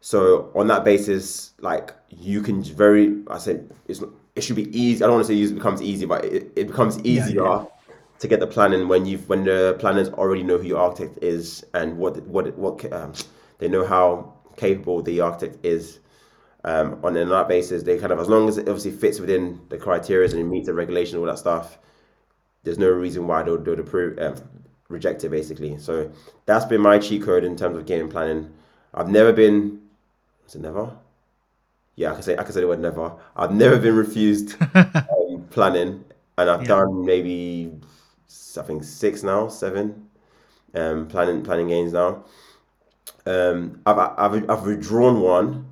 [0.00, 4.02] So on that basis, like you can very, I said, it's
[4.36, 5.02] it should be easy.
[5.02, 7.94] I don't want to say it becomes easy, but it, it becomes easier yeah, yeah.
[8.18, 11.64] to get the planning when you've when the planners already know who your architect is
[11.74, 13.14] and what what what um,
[13.58, 15.98] they know how capable the architect is.
[16.64, 19.78] Um, on that basis, they kind of as long as it obviously fits within the
[19.78, 21.78] criteria and it meets the regulation, all that stuff.
[22.64, 24.36] There's no reason why they'll, they'll approve, um,
[24.88, 25.78] reject it basically.
[25.78, 26.10] So
[26.46, 28.52] that's been my cheat code in terms of game planning.
[28.94, 29.80] I've never been
[30.44, 30.90] was it never?
[31.96, 33.12] Yeah, I can say I can say the word never.
[33.36, 36.04] I've never been refused um, planning,
[36.38, 36.68] and I've yeah.
[36.68, 37.72] done maybe
[38.58, 40.08] I think six now, seven
[40.74, 42.24] um, planning planning games now.
[43.24, 45.66] Um, I've, I've I've withdrawn one,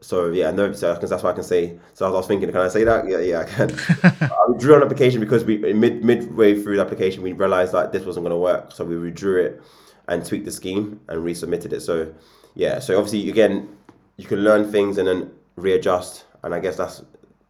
[0.00, 1.78] so yeah, no, so that's why I can say.
[1.94, 3.08] So I was thinking, can I say that?
[3.08, 3.70] Yeah, yeah, I can.
[4.04, 7.92] Uh, I withdrew an application because we mid midway through the application we realized that
[7.92, 9.62] this wasn't going to work, so we withdrew it
[10.08, 11.80] and tweaked the scheme and resubmitted it.
[11.80, 12.12] So
[12.54, 13.68] yeah, so obviously again,
[14.16, 16.24] you can learn things and then readjust.
[16.42, 17.02] And I guess that's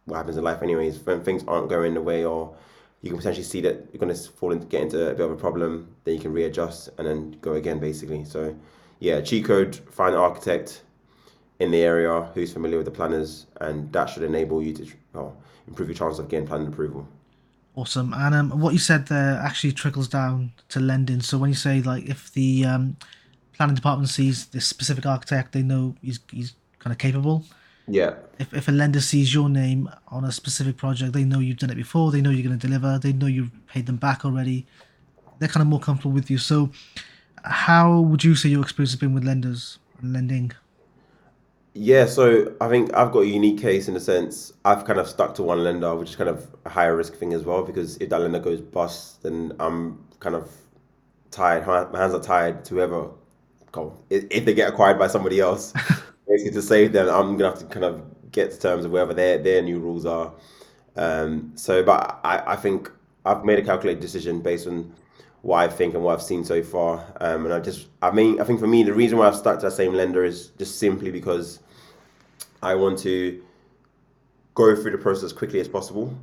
[0.05, 0.99] what happens in life, anyways.
[1.05, 2.55] When things aren't going the way or
[3.01, 5.31] you can potentially see that you're going to fall into get into a bit of
[5.31, 5.95] a problem.
[6.03, 8.25] Then you can readjust and then go again, basically.
[8.25, 8.55] So,
[8.99, 9.75] yeah, cheat code.
[9.91, 10.81] Find architect
[11.59, 14.87] in the area who's familiar with the planners, and that should enable you to
[15.67, 17.07] improve your chance of getting planning approval.
[17.75, 18.13] Awesome.
[18.13, 21.21] And um, what you said there actually trickles down to lending.
[21.21, 22.97] So when you say like if the um,
[23.53, 27.43] planning department sees this specific architect, they know he's he's kind of capable.
[27.87, 28.15] Yeah.
[28.39, 31.69] If if a lender sees your name on a specific project, they know you've done
[31.69, 32.11] it before.
[32.11, 32.97] They know you're going to deliver.
[32.97, 34.65] They know you've paid them back already.
[35.37, 36.39] They're kind of more comfortable with you.
[36.39, 36.71] So,
[37.45, 40.51] how would you say your experience has been with lenders and lending?
[41.79, 45.07] Yeah, so I think I've got a unique case in the sense I've kind of
[45.07, 47.61] stuck to one lender, which is kind of a higher risk thing as well.
[47.63, 50.49] Because if that lender goes bust, then I'm kind of
[51.31, 51.67] tired.
[51.93, 53.09] My hands are tied to whoever.
[54.09, 55.73] If they get acquired by somebody else,
[56.27, 59.13] basically to save them, I'm gonna have to kind of get to terms of whatever
[59.13, 60.33] their their new rules are.
[60.95, 62.91] Um, so, but I, I think
[63.25, 64.93] I've made a calculated decision based on
[65.43, 67.05] what I think and what I've seen so far.
[67.21, 69.59] Um, and I just, I mean, I think for me, the reason why I've stuck
[69.59, 71.59] to that same lender is just simply because
[72.61, 73.43] I want to
[74.55, 76.17] go through the process as quickly as possible.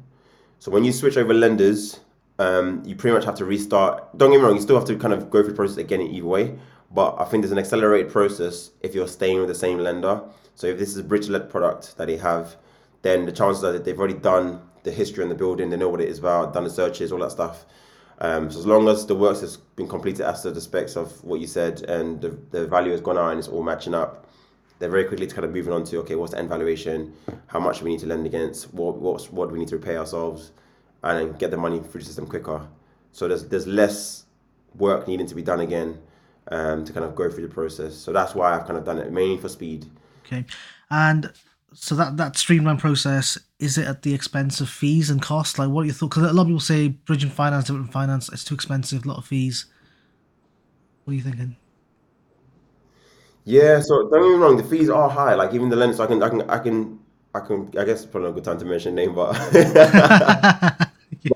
[0.59, 2.01] So when you switch over lenders,
[2.38, 4.16] um, you pretty much have to restart.
[4.18, 6.01] Don't get me wrong, you still have to kind of go through the process again
[6.01, 6.59] either way.
[6.90, 10.23] But I think there's an accelerated process if you're staying with the same lender.
[10.55, 12.57] So if this is a bridge-led product that they have,
[13.03, 15.88] then the chances are that they've already done the history in the building, they know
[15.88, 17.64] what it is about, done the searches, all that stuff.
[18.18, 21.23] Um, so as long as the works has been completed as to the specs of
[21.25, 24.29] what you said and the, the value has gone out and it's all matching up,
[24.79, 27.15] they're very quickly kind of moving on to okay, what's the end valuation?
[27.47, 28.73] How much we need to lend against?
[28.75, 30.53] What what's, what do we need to repay ourselves?
[31.03, 32.67] And get the money through the system quicker.
[33.13, 34.25] So there's there's less
[34.77, 35.99] work needing to be done again
[36.49, 37.95] um, to kind of go through the process.
[37.95, 39.87] So that's why I've kind of done it mainly for speed.
[40.27, 40.45] Okay,
[40.91, 41.33] and
[41.75, 45.59] so that that streamlined process is it at the expense of fees and costs?
[45.59, 46.17] Like, what are your thoughts?
[46.17, 49.19] Because a lot of people say bridging finance, development finance, it's too expensive, a lot
[49.19, 49.67] of fees.
[51.05, 51.57] What are you thinking?
[53.44, 55.35] Yeah, so don't get me wrong, the fees are high.
[55.35, 56.98] Like even the lenders, I can, I can, I can,
[57.35, 57.68] I can.
[57.78, 60.76] I guess it's probably not a good time to mention name, but, yeah.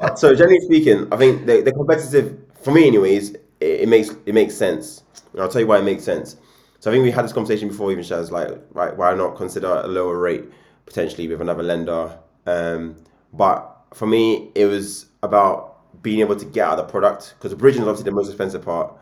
[0.00, 4.10] but so generally speaking, I think the, the competitive for me, anyways, it, it makes
[4.24, 5.02] it makes sense.
[5.32, 6.36] And I'll tell you why it makes sense.
[6.80, 9.66] So I think we had this conversation before, even Shaz, like, right, why not consider
[9.66, 10.44] a lower rate
[10.86, 12.16] potentially with another lender?
[12.46, 12.96] Um,
[13.32, 17.50] but for me, it was about being able to get out of the product because
[17.50, 18.94] the bridging is obviously the most expensive part,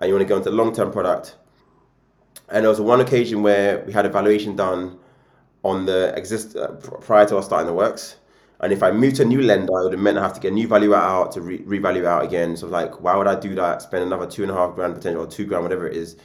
[0.00, 1.36] and you want to go into long term product.
[2.52, 4.98] And there was one occasion where we had a valuation done
[5.64, 8.16] on the exist uh, prior to us starting the works.
[8.60, 10.40] And if I moved to a new lender, it would have meant I have to
[10.40, 12.56] get a new value out to re- revalue out again.
[12.56, 13.82] So like, why would I do that?
[13.82, 16.16] Spend another two and a half grand potential or two grand, whatever it is,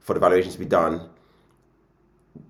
[0.00, 1.08] for the valuation to be done.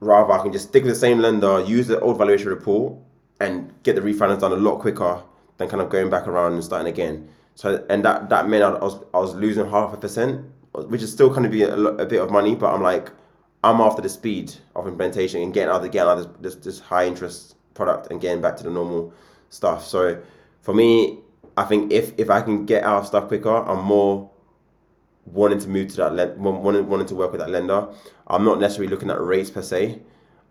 [0.00, 2.94] Rather, I can just stick with the same lender, use the old valuation report,
[3.40, 5.22] and get the refinance done a lot quicker
[5.58, 7.28] than kind of going back around and starting again.
[7.56, 10.44] So and that that meant I was I was losing half a percent,
[10.84, 13.10] which is still kind of be a, a bit of money, but I'm like
[13.64, 16.64] I'm after the speed of implementation and getting out of getting out of this, this
[16.64, 19.12] this high interest product and getting back to the normal
[19.50, 19.84] stuff.
[19.84, 20.22] So
[20.62, 21.18] for me,
[21.56, 24.30] I think if if I can get out of stuff quicker, I'm more
[25.26, 27.88] wanting to move to that wanting wanting to work with that lender.
[28.26, 30.00] I'm not necessarily looking at rates per se.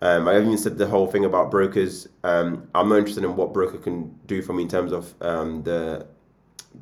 [0.01, 2.07] Um, I even said the whole thing about brokers.
[2.23, 5.63] Um, I'm not interested in what broker can do for me in terms of um,
[5.63, 6.05] the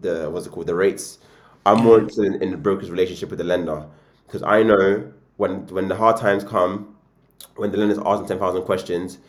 [0.02, 1.20] the what's it called the rates.
[1.66, 3.86] I'm more interested in, in the broker's relationship with the lender
[4.28, 6.96] because I know when when the hard times come,
[7.56, 9.20] when the lender's asking ten thousand questions,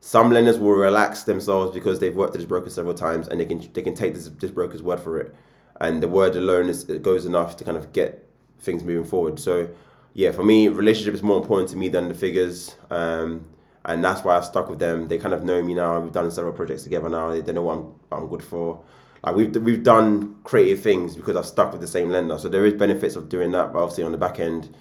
[0.00, 3.46] some lenders will relax themselves because they've worked with this broker several times and they
[3.46, 5.34] can they can take this this broker's word for it,
[5.80, 8.28] and the word alone is it goes enough to kind of get
[8.60, 9.38] things moving forward.
[9.38, 9.68] So
[10.14, 12.76] yeah, for me, relationship is more important to me than the figures.
[12.90, 13.46] Um,
[13.84, 15.08] and that's why I've stuck with them.
[15.08, 15.98] They kind of know me now.
[16.00, 17.40] We've done several projects together now.
[17.40, 18.80] They, know what I'm, I'm good for.
[19.24, 22.38] Like we've we've done creative things because I've stuck with the same lender.
[22.38, 24.74] So there is benefits of doing that, but obviously on the back end,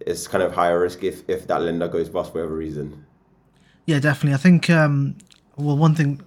[0.00, 3.06] it's kind of higher risk if if that lender goes bust for whatever reason.
[3.86, 4.34] Yeah, definitely.
[4.34, 5.16] I think um,
[5.56, 6.20] well, one thing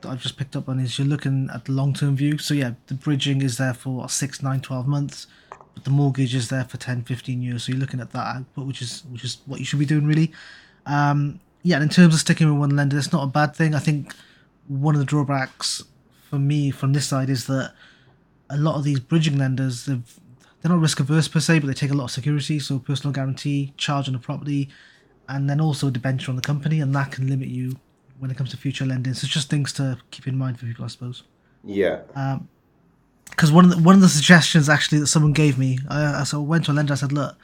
[0.00, 2.38] that I've just picked up on is you're looking at the long term view.
[2.38, 5.26] So yeah, the bridging is there for what, 6, 9, 12 months,
[5.74, 7.64] but the mortgage is there for 10, 15 years.
[7.64, 10.06] So you're looking at that output, which is which is what you should be doing
[10.06, 10.32] really.
[10.86, 13.74] Um, yeah, and in terms of sticking with one lender, that's not a bad thing.
[13.74, 14.14] I think
[14.68, 15.82] one of the drawbacks
[16.30, 17.74] for me from this side is that
[18.48, 20.20] a lot of these bridging lenders they've
[20.60, 23.14] they're not risk averse per se, but they take a lot of security, so personal
[23.14, 24.68] guarantee, charge on the property,
[25.26, 27.76] and then also a debenture on the company, and that can limit you
[28.18, 29.14] when it comes to future lending.
[29.14, 31.22] So it's just things to keep in mind for people, I suppose.
[31.64, 32.00] Yeah.
[32.14, 32.48] Um,
[33.30, 36.24] because one of the, one of the suggestions actually that someone gave me, I, I
[36.24, 36.92] so I went to a lender.
[36.92, 37.36] I said, "Look,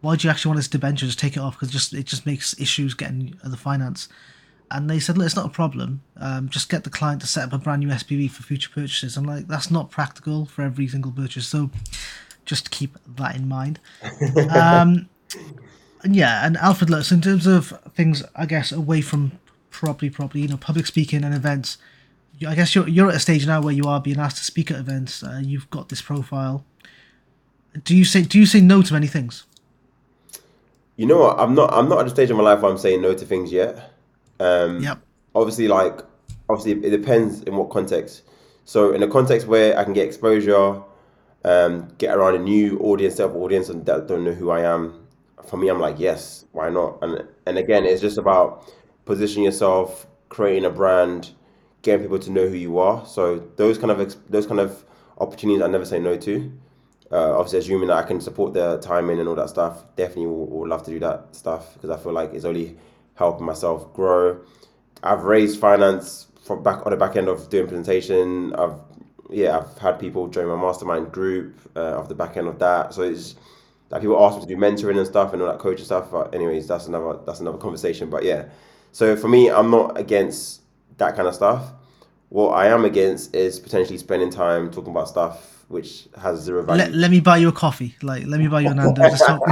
[0.00, 1.04] why do you actually want this debenture?
[1.06, 4.08] Just take it off because just it just makes issues getting the finance."
[4.74, 6.02] And they said, "Look, it's not a problem.
[6.16, 9.16] Um, just get the client to set up a brand new SPV for future purchases."
[9.16, 11.70] I'm like, "That's not practical for every single purchase." So
[12.44, 13.80] just keep that in mind.
[14.50, 15.08] um,
[16.04, 19.32] yeah, and Alfred, look, so in terms of things, I guess away from
[19.70, 21.78] property, property, you know, public speaking and events.
[22.46, 24.70] I guess you're you're at a stage now where you are being asked to speak
[24.70, 25.22] at events.
[25.22, 26.64] Uh, you've got this profile.
[27.84, 29.44] Do you say do you say no to many things?
[30.96, 31.38] You know what?
[31.38, 31.72] I'm not.
[31.72, 33.93] I'm not at the stage of my life where I'm saying no to things yet.
[34.44, 34.98] Um, Yep.
[35.34, 35.96] obviously like
[36.48, 38.22] obviously it depends in what context.
[38.64, 40.82] So in a context where i can get exposure
[41.44, 44.60] um get around a new audience set up audience and that don't know who i
[44.74, 44.82] am
[45.48, 46.98] for me i'm like yes why not?
[47.02, 47.12] And
[47.46, 48.46] and again it's just about
[49.04, 51.30] positioning yourself creating a brand
[51.82, 53.04] getting people to know who you are.
[53.06, 53.22] So
[53.56, 53.98] those kind of
[54.30, 54.84] those kind of
[55.18, 56.34] opportunities i never say no to.
[57.12, 60.46] Uh, obviously assuming that I can support the timing and all that stuff, definitely will,
[60.46, 62.76] will love to do that stuff because I feel like it's only
[63.14, 64.40] helping myself grow.
[65.02, 68.54] I've raised finance from back on the back end of doing presentation.
[68.54, 68.74] I've
[69.30, 72.94] yeah, I've had people join my mastermind group uh, off the back end of that.
[72.94, 73.34] So it's
[73.90, 76.10] like people ask me to do mentoring and stuff and all that coaching stuff.
[76.10, 78.10] But anyways, that's another that's another conversation.
[78.10, 78.44] But yeah,
[78.92, 80.60] so for me, I'm not against
[80.98, 81.72] that kind of stuff.
[82.28, 86.82] What I am against is potentially spending time talking about stuff which has zero value.
[86.82, 87.96] Let, let me buy you a coffee.
[88.02, 89.10] Like let me buy you an Nando's.
[89.18, 89.42] Just talk-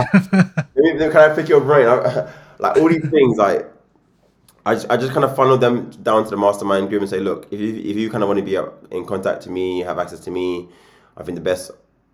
[0.74, 1.86] can I pick your brain?
[1.86, 2.30] I-
[2.62, 3.70] like all these things, like
[4.64, 7.46] I I just kind of funnel them down to the mastermind group and say, look,
[7.50, 8.56] if you if you kind of want to be
[8.96, 10.68] in contact to me, have access to me,
[11.16, 11.70] I think the best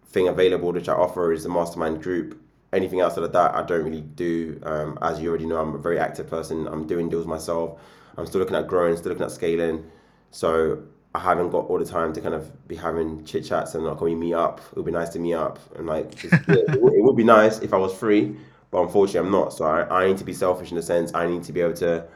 [0.06, 2.40] thing available which I offer is the mastermind group.
[2.72, 4.60] Anything outside of that, I don't really do.
[4.62, 6.66] Um, as you already know, I'm a very active person.
[6.66, 7.80] I'm doing deals myself.
[8.16, 9.84] I'm still looking at growing, still looking at scaling.
[10.30, 10.82] So
[11.14, 13.96] I haven't got all the time to kind of be having chit chats and like,
[13.98, 14.60] can we meet up?
[14.70, 17.16] It would be nice to meet up and like just, yeah, it, would, it would
[17.16, 18.36] be nice if I was free,
[18.70, 19.52] but unfortunately I'm not.
[19.52, 21.12] So I, I need to be selfish in a sense.
[21.14, 22.06] I need to be able to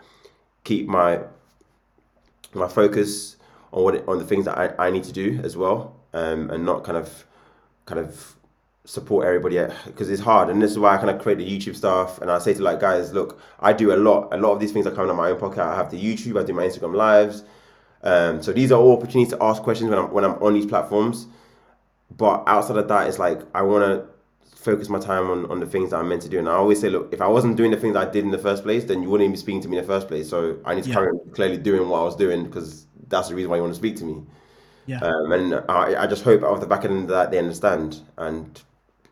[0.65, 1.21] keep my
[2.55, 3.37] my focus
[3.73, 6.65] on what on the things that I, I need to do as well, um, and
[6.65, 7.25] not kind of
[7.87, 8.37] kind of
[8.85, 11.77] support everybody because it's hard and this is why I kind of create the YouTube
[11.77, 14.59] stuff and I say to like guys look I do a lot a lot of
[14.59, 16.65] these things are coming on my own pocket I have the YouTube I do my
[16.65, 17.45] Instagram lives
[18.03, 20.67] um, so these are all opportunities to ask questions when I'm when I'm on these
[20.67, 21.29] platforms
[22.17, 24.12] but outside of that it's like I want to
[24.62, 26.81] focus my time on, on the things that I'm meant to do and I always
[26.81, 29.03] say look if I wasn't doing the things I did in the first place then
[29.03, 30.90] you wouldn't even be speaking to me in the first place so I need to
[30.90, 30.94] Yeah.
[30.94, 33.75] carry on clearly doing what I was doing because that's the reason why you want
[33.75, 34.22] to speak to me
[34.87, 34.98] yeah.
[35.01, 38.01] um, and I, I just hope off the back end of that they understand.
[38.16, 38.61] And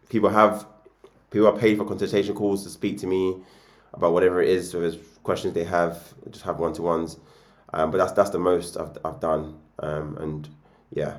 [0.08, 0.66] people have
[1.30, 3.36] people are paid for consultation calls to speak to me
[3.94, 4.70] about whatever it is.
[4.70, 7.18] So there's questions they have, just have one to ones.
[7.72, 9.58] Um, but that's that's the most I've I've done.
[9.78, 10.48] Um, and
[10.92, 11.18] yeah,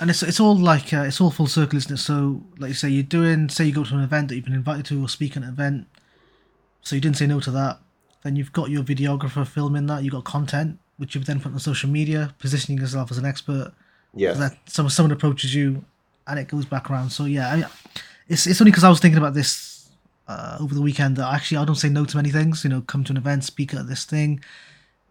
[0.00, 1.98] and it's it's all like uh, it's all full circle, isn't it?
[1.98, 4.54] So, like you say, you're doing, say you go to an event that you've been
[4.54, 5.86] invited to or speak at an event,
[6.82, 7.78] so you didn't say no to that.
[8.22, 10.02] Then you've got your videographer filming that.
[10.02, 13.24] You have got content which you've then put on social media, positioning yourself as an
[13.24, 13.72] expert.
[14.14, 15.82] yeah, So that some someone approaches you,
[16.26, 17.08] and it goes back around.
[17.08, 17.64] So yeah, I
[18.28, 19.88] it's it's only because I was thinking about this
[20.28, 22.64] uh, over the weekend that actually I don't say no to many things.
[22.64, 24.44] You know, come to an event, speak at this thing.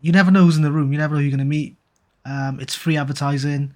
[0.02, 0.92] You never know who's in the room.
[0.94, 1.76] You never know who you're going to meet.
[2.24, 3.74] Um, it's free advertising.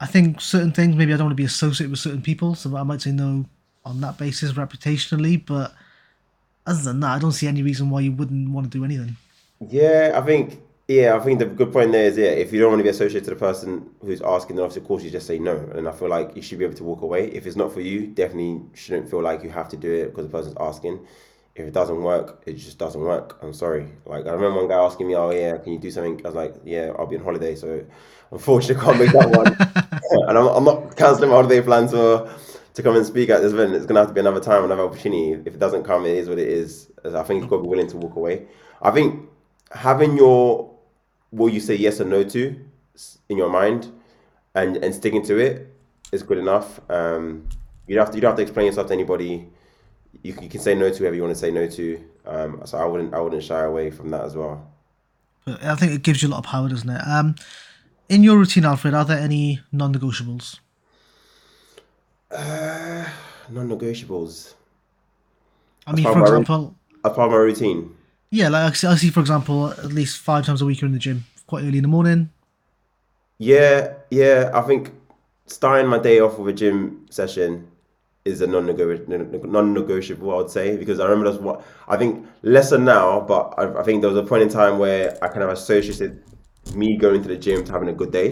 [0.00, 2.76] I think certain things maybe I don't want to be associated with certain people, so
[2.76, 3.44] I might say no
[3.84, 5.44] on that basis reputationally.
[5.44, 5.72] But
[6.66, 9.16] other than that, I don't see any reason why you wouldn't want to do anything.
[9.68, 10.12] yeah.
[10.14, 12.80] I think yeah, I think the good point there is yeah, if you don't want
[12.80, 15.56] to be associated to the person who's asking, then of course you just say no.
[15.74, 17.28] And I feel like you should be able to walk away.
[17.28, 20.26] If it's not for you, definitely shouldn't feel like you have to do it because
[20.26, 21.06] the person's asking.
[21.54, 23.38] If it doesn't work, it just doesn't work.
[23.40, 23.88] I'm sorry.
[24.06, 26.34] Like I remember one guy asking me, "Oh yeah, can you do something?" I was
[26.34, 27.84] like, "Yeah, I'll be on holiday, so
[28.32, 32.28] unfortunately I can't make that one." and I'm, I'm not canceling my holiday plans for
[32.74, 33.74] to come and speak at this event.
[33.74, 35.32] It's gonna have to be another time, another opportunity.
[35.32, 36.90] If it doesn't come, it is what it is.
[37.04, 38.46] I think you've got to be willing to walk away.
[38.82, 39.28] I think
[39.70, 40.74] having your
[41.30, 42.56] will you say yes or no to
[43.28, 43.92] in your mind
[44.54, 45.72] and and sticking to it
[46.12, 46.80] is good enough.
[46.90, 47.48] Um,
[47.86, 49.48] you don't have to you don't have to explain yourself to anybody.
[50.24, 52.04] You can, you can say no to whoever you want to say no to.
[52.26, 54.66] Um, so I wouldn't I wouldn't shy away from that as well.
[55.46, 57.00] I think it gives you a lot of power, doesn't it?
[57.06, 57.34] Um,
[58.08, 60.58] in your routine, Alfred, are there any non-negotiables?
[63.50, 64.54] Non-negotiables.
[65.86, 67.94] I mean, for my- example, A part my routine.
[68.30, 70.86] yeah, like I see, I see, for example, at least five times a week you're
[70.86, 72.30] in the gym, quite early in the morning.
[73.38, 74.50] Yeah, yeah.
[74.54, 74.92] I think
[75.46, 77.68] starting my day off with a gym session
[78.24, 80.30] is a non-negotiable.
[80.32, 83.82] I would say because I remember that's what I think lesser now, but I, I
[83.82, 86.22] think there was a point in time where I kind of associated
[86.74, 88.30] me going to the gym to having a good day.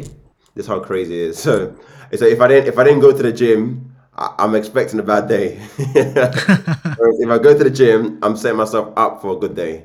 [0.55, 1.38] This is how crazy it is.
[1.43, 1.74] So,
[2.14, 5.03] so if I didn't if I didn't go to the gym, I, I'm expecting a
[5.03, 5.61] bad day.
[5.78, 9.84] If I go to the gym, I'm setting myself up for a good day.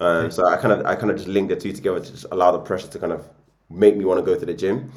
[0.00, 2.26] Um, so I kind of I kind of just link the two together to just
[2.32, 3.28] allow the pressure to kind of
[3.70, 4.90] make me want to go to the gym.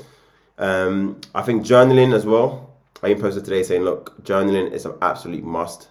[0.57, 2.64] Um, I think journaling as well.
[3.03, 5.89] I even posted today saying, look, journaling is an absolute must.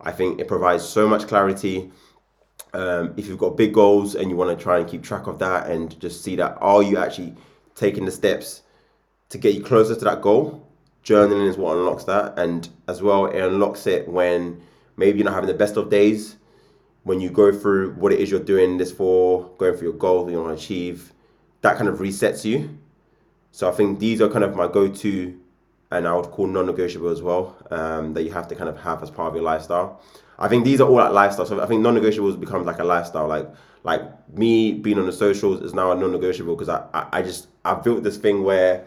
[0.00, 1.90] I think it provides so much clarity.
[2.72, 5.38] Um, if you've got big goals and you want to try and keep track of
[5.38, 7.34] that and just see that are you actually
[7.74, 8.62] taking the steps
[9.30, 10.66] to get you closer to that goal,
[11.04, 12.38] journaling is what unlocks that.
[12.38, 14.60] And as well, it unlocks it when
[14.96, 16.36] maybe you're not having the best of days,
[17.02, 20.30] when you go through what it is you're doing this for, going for your goal
[20.30, 21.12] you want to achieve,
[21.60, 22.78] that kind of resets you.
[23.52, 25.38] So I think these are kind of my go-to,
[25.90, 27.56] and I would call non-negotiable as well.
[27.70, 30.00] Um, that you have to kind of have as part of your lifestyle.
[30.38, 31.46] I think these are all like lifestyle.
[31.46, 33.28] So I think non-negotiables becomes like a lifestyle.
[33.28, 33.48] Like
[33.84, 34.02] like
[34.36, 37.74] me being on the socials is now a non-negotiable because I, I I just I
[37.74, 38.84] built this thing where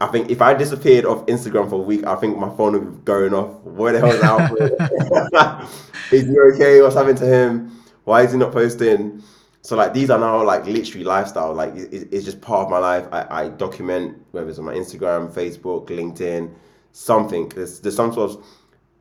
[0.00, 2.98] I think if I disappeared off Instagram for a week, I think my phone would
[2.98, 3.62] be going off.
[3.62, 5.70] Where the hell is Alfred?
[6.12, 6.82] is he okay?
[6.82, 7.80] What's happened to him?
[8.04, 9.22] Why is he not posting?
[9.66, 11.52] So like these are now like literally lifestyle.
[11.52, 13.08] Like it, it's just part of my life.
[13.10, 16.54] I, I document whether it's on my Instagram, Facebook, LinkedIn,
[16.92, 17.48] something.
[17.48, 18.46] There's there's some sort of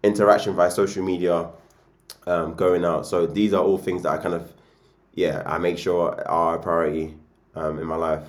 [0.02, 1.50] interaction via social media
[2.26, 3.06] um, going out.
[3.06, 4.52] So these are all things that I kind of
[5.14, 7.14] yeah I make sure are a priority
[7.54, 8.24] um, in my life.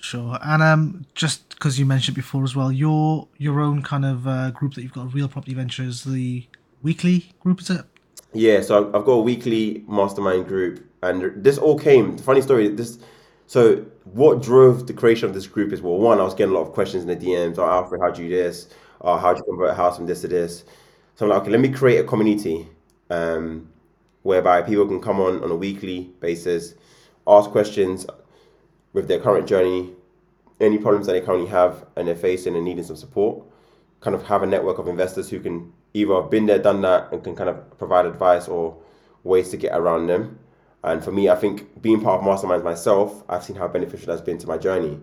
[0.00, 4.28] Sure, and um, just because you mentioned before as well, your your own kind of
[4.28, 6.46] uh, group that you've got, Real Property Ventures, the
[6.84, 7.84] weekly group, is it?
[8.32, 12.18] Yeah, so I've got a weekly mastermind group, and this all came.
[12.18, 12.68] Funny story.
[12.68, 12.98] This,
[13.46, 16.58] so what drove the creation of this group is well, one, I was getting a
[16.58, 17.58] lot of questions in the DMs.
[17.58, 18.68] Oh, Alfred, how do you do this?
[19.00, 20.64] Or how do you convert a house from this to this?
[21.16, 22.66] So I'm like, okay, let me create a community,
[23.10, 23.68] um,
[24.22, 26.74] whereby people can come on on a weekly basis,
[27.26, 28.06] ask questions
[28.94, 29.92] with their current journey,
[30.60, 33.44] any problems that they currently have, and they're facing and needing some support.
[34.00, 37.12] Kind of have a network of investors who can either have been there, done that,
[37.12, 38.76] and can kind of provide advice or
[39.22, 40.38] ways to get around them.
[40.84, 44.20] And for me, I think being part of masterminds myself, I've seen how beneficial that's
[44.20, 45.00] been to my journey.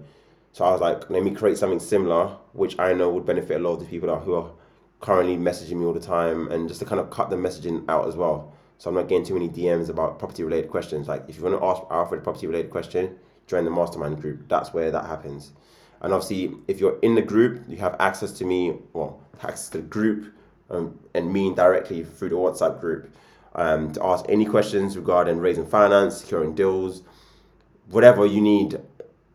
[0.53, 3.63] So I was like, let me create something similar, which I know would benefit a
[3.63, 4.51] lot of the people who are
[4.99, 8.07] currently messaging me all the time, and just to kind of cut the messaging out
[8.07, 8.53] as well.
[8.77, 11.07] So I'm not getting too many DMs about property related questions.
[11.07, 13.17] Like if you want to ask Alfred a property related question,
[13.47, 14.47] join the mastermind group.
[14.47, 15.51] That's where that happens.
[16.01, 19.79] And obviously, if you're in the group, you have access to me, well, access to
[19.79, 20.31] the group
[20.69, 23.11] um, and me directly through the WhatsApp group
[23.55, 27.03] um, to ask any questions regarding raising finance, securing deals,
[27.89, 28.79] whatever you need,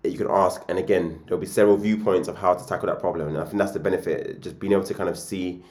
[0.04, 0.62] you can ask.
[0.68, 3.28] And again, there'll be several viewpoints of how to tackle that problem.
[3.28, 5.62] And I think that's the benefit, just being able to kind of see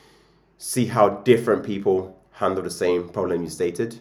[0.58, 4.00] see how different people handle the same problem you stated.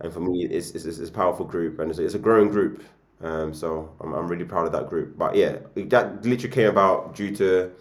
[0.00, 2.84] And for me, it's, it's, it's a powerful group and it's, it's a growing group.
[3.20, 5.18] Um, so I'm, I'm really proud of that group.
[5.18, 7.72] But yeah, that literally came about due to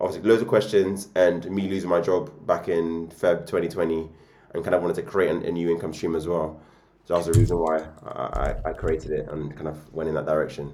[0.00, 4.08] obviously loads of questions and me losing my job back in Feb 2020
[4.54, 6.60] and kind of wanted to create a, a new income stream as well.
[7.04, 10.26] So that's the reason why I, I, created it and kind of went in that
[10.26, 10.72] direction.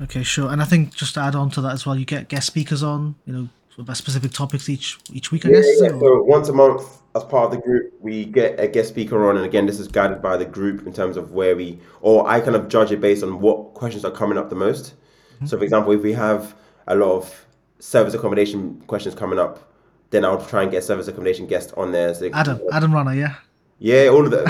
[0.00, 0.50] Okay, sure.
[0.50, 2.82] And I think just to add on to that as well, you get guest speakers
[2.82, 3.48] on, you know,
[3.78, 5.80] about specific topics each each week, I Yeah, guess.
[5.80, 5.86] yeah.
[5.88, 6.00] it?
[6.00, 6.82] So once a month,
[7.14, 9.86] as part of the group, we get a guest speaker on, and again, this is
[9.86, 13.00] guided by the group in terms of where we, or I kind of judge it
[13.00, 14.94] based on what questions are coming up the most.
[15.36, 15.46] Mm-hmm.
[15.46, 16.54] So, for example, if we have
[16.88, 17.46] a lot of
[17.78, 19.72] service accommodation questions coming up,
[20.14, 22.14] then I'll try and get service accommodation guests on there.
[22.14, 23.34] So Adam, Adam Rana, yeah.
[23.80, 24.44] Yeah, all of them.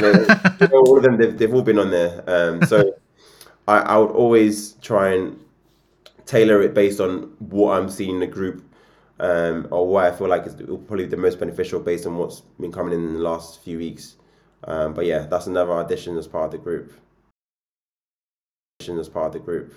[0.59, 1.17] they- all of them.
[1.17, 2.23] They've, they've all been on there.
[2.27, 2.93] Um, so
[3.69, 5.41] I, I would always try and
[6.27, 8.63] tailor it based on what I'm seeing in the group,
[9.21, 12.71] um, or what I feel like is probably the most beneficial based on what's been
[12.71, 14.17] coming in, in the last few weeks.
[14.65, 16.93] Um, but yeah, that's another addition as part of the group.
[18.81, 19.75] Addition as part of the group.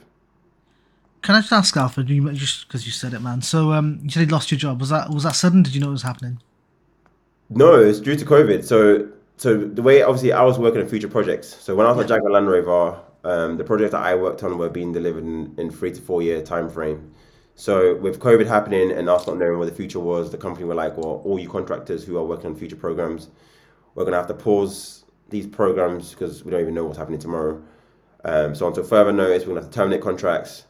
[1.21, 3.41] Can I just ask Alfred, you just because you said it, man.
[3.41, 4.79] So um, you said you lost your job.
[4.79, 5.63] Was that was that sudden?
[5.63, 6.39] Did you know it was happening?
[7.49, 8.63] No, it's due to COVID.
[8.63, 9.07] So,
[9.37, 11.47] so the way obviously I was working on future projects.
[11.47, 14.57] So when I was at Jaguar Land Rover, um, the projects that I worked on
[14.57, 17.13] were being delivered in, in three to four year time frame.
[17.55, 20.75] So with COVID happening and us not knowing what the future was, the company were
[20.75, 23.29] like, well, all you contractors who are working on future programs,
[23.95, 27.61] we're gonna have to pause these programs because we don't even know what's happening tomorrow.
[28.25, 30.65] Um, so until further notice, we're gonna have to terminate contracts.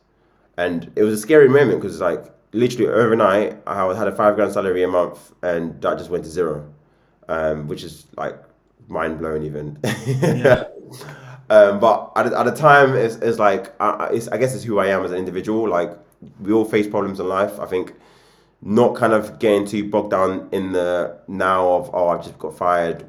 [0.58, 4.54] And it was a scary moment because like literally overnight, I had a five grand
[4.54, 6.72] salary a month, and that just went to zero,
[7.30, 8.38] um, which is like
[8.88, 9.78] mind blowing even.
[11.50, 14.56] um, but at, the- at the time, it's, it's like I, I- it's, I guess
[14.56, 15.68] it's who I am as an individual.
[15.70, 15.98] Like
[16.40, 17.60] we all face problems in life.
[17.60, 17.94] I think
[18.62, 22.58] not kind of getting too bogged down in the now of oh I've just got
[22.58, 23.06] fired.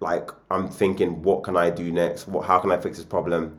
[0.00, 2.28] Like I'm thinking, what can I do next?
[2.28, 3.58] What how can I fix this problem?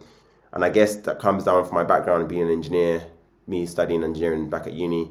[0.53, 3.05] And I guess that comes down from my background being an engineer,
[3.47, 5.09] me studying engineering back at uni,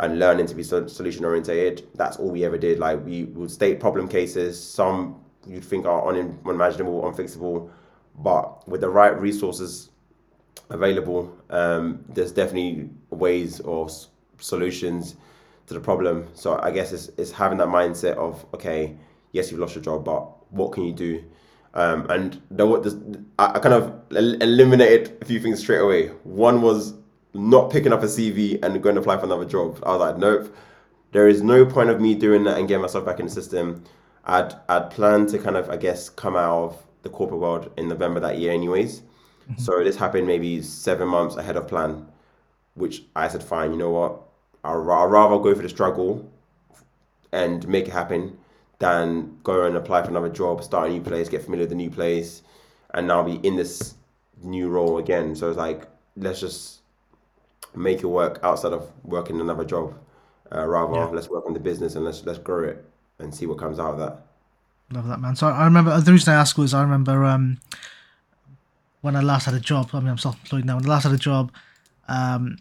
[0.00, 1.86] and learning to be solution orientated.
[1.94, 2.78] That's all we ever did.
[2.78, 4.62] Like we would state problem cases.
[4.62, 7.70] Some you'd think are un- unimaginable, unfixable,
[8.18, 9.90] but with the right resources
[10.70, 14.08] available, um, there's definitely ways or s-
[14.38, 15.16] solutions
[15.66, 16.28] to the problem.
[16.34, 18.96] So I guess it's, it's having that mindset of okay,
[19.32, 21.24] yes, you've lost your job, but what can you do?
[21.74, 22.40] Um, and
[23.38, 26.08] I kind of eliminated a few things straight away.
[26.24, 26.94] One was
[27.34, 29.82] not picking up a CV and going to apply for another job.
[29.84, 30.54] I was like, nope,
[31.12, 33.84] there is no point of me doing that and getting myself back in the system.
[34.24, 37.88] I'd I'd planned to kind of I guess come out of the corporate world in
[37.88, 39.00] November that year, anyways.
[39.00, 39.60] Mm-hmm.
[39.60, 42.06] So this happened maybe seven months ahead of plan,
[42.74, 44.22] which I said, fine, you know what?
[44.64, 46.30] I'd rather go for the struggle
[47.32, 48.38] and make it happen
[48.78, 51.76] than go and apply for another job, start a new place, get familiar with the
[51.76, 52.42] new place,
[52.94, 53.94] and now be in this
[54.42, 55.34] new role again.
[55.34, 56.81] So it's like, let's just
[57.74, 59.94] make it work outside of working another job.
[60.54, 61.04] Uh, rather, Yeah.
[61.06, 62.84] let's work on the business and let's let's grow it
[63.18, 64.26] and see what comes out of that.
[64.90, 65.34] Love that, man.
[65.36, 67.58] So I remember the reason I asked was I remember um,
[69.00, 69.90] when I last had a job.
[69.94, 70.76] I mean, I'm self-employed now.
[70.76, 71.50] When I last had a job,
[72.08, 72.58] um,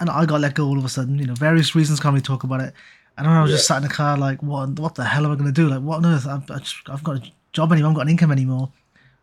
[0.00, 1.18] and I got let go all of a sudden.
[1.18, 1.98] You know, various reasons.
[2.00, 2.72] Can't really talk about it.
[3.16, 4.78] And I was just sat in the car, like, what?
[4.78, 5.68] What the hell am I going to do?
[5.68, 6.26] Like, what on earth?
[6.28, 6.60] I've, I
[6.92, 7.90] I've got a job anymore.
[7.90, 8.70] I've got an income anymore.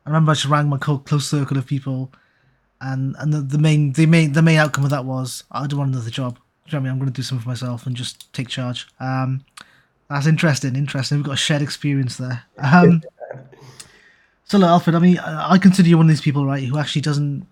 [0.06, 2.12] I remember I just rang my close circle of people,
[2.86, 5.79] and and the, the main the main the main outcome of that was I don't
[5.79, 6.36] want another job.
[6.36, 6.91] Do you know what I mean?
[6.91, 8.88] I'm going to do something for myself and just take charge.
[8.99, 9.43] Um,
[10.09, 10.75] that's interesting.
[10.75, 11.17] Interesting.
[11.17, 12.43] We've got a shared experience there.
[12.57, 13.01] Um,
[14.45, 14.95] so look, Alfred.
[14.95, 17.47] I mean, I I consider you one of these people, right, who actually doesn't,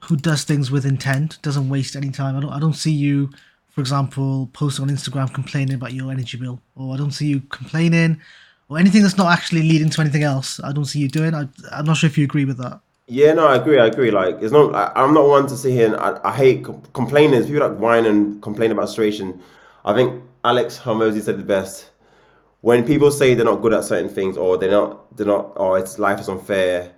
[0.00, 2.36] who does things with intent, doesn't waste any time.
[2.36, 2.52] I don't.
[2.52, 3.30] I don't see you,
[3.68, 7.40] for example, posting on Instagram complaining about your energy bill, or I don't see you
[7.50, 8.20] complaining,
[8.68, 10.60] or anything that's not actually leading to anything else.
[10.62, 11.34] I don't see you doing.
[11.34, 12.80] I, I'm not sure if you agree with that.
[13.10, 13.78] Yeah, no, I agree.
[13.78, 14.10] I agree.
[14.10, 14.74] Like, it's not.
[14.74, 17.46] I, I'm not one to sit here and I, I hate com- complainers.
[17.46, 19.40] People that whine and complain about situation.
[19.84, 21.90] I think Alex Hormozi said the best.
[22.60, 25.78] When people say they're not good at certain things, or they're not, they're not, or
[25.78, 26.92] it's life is unfair.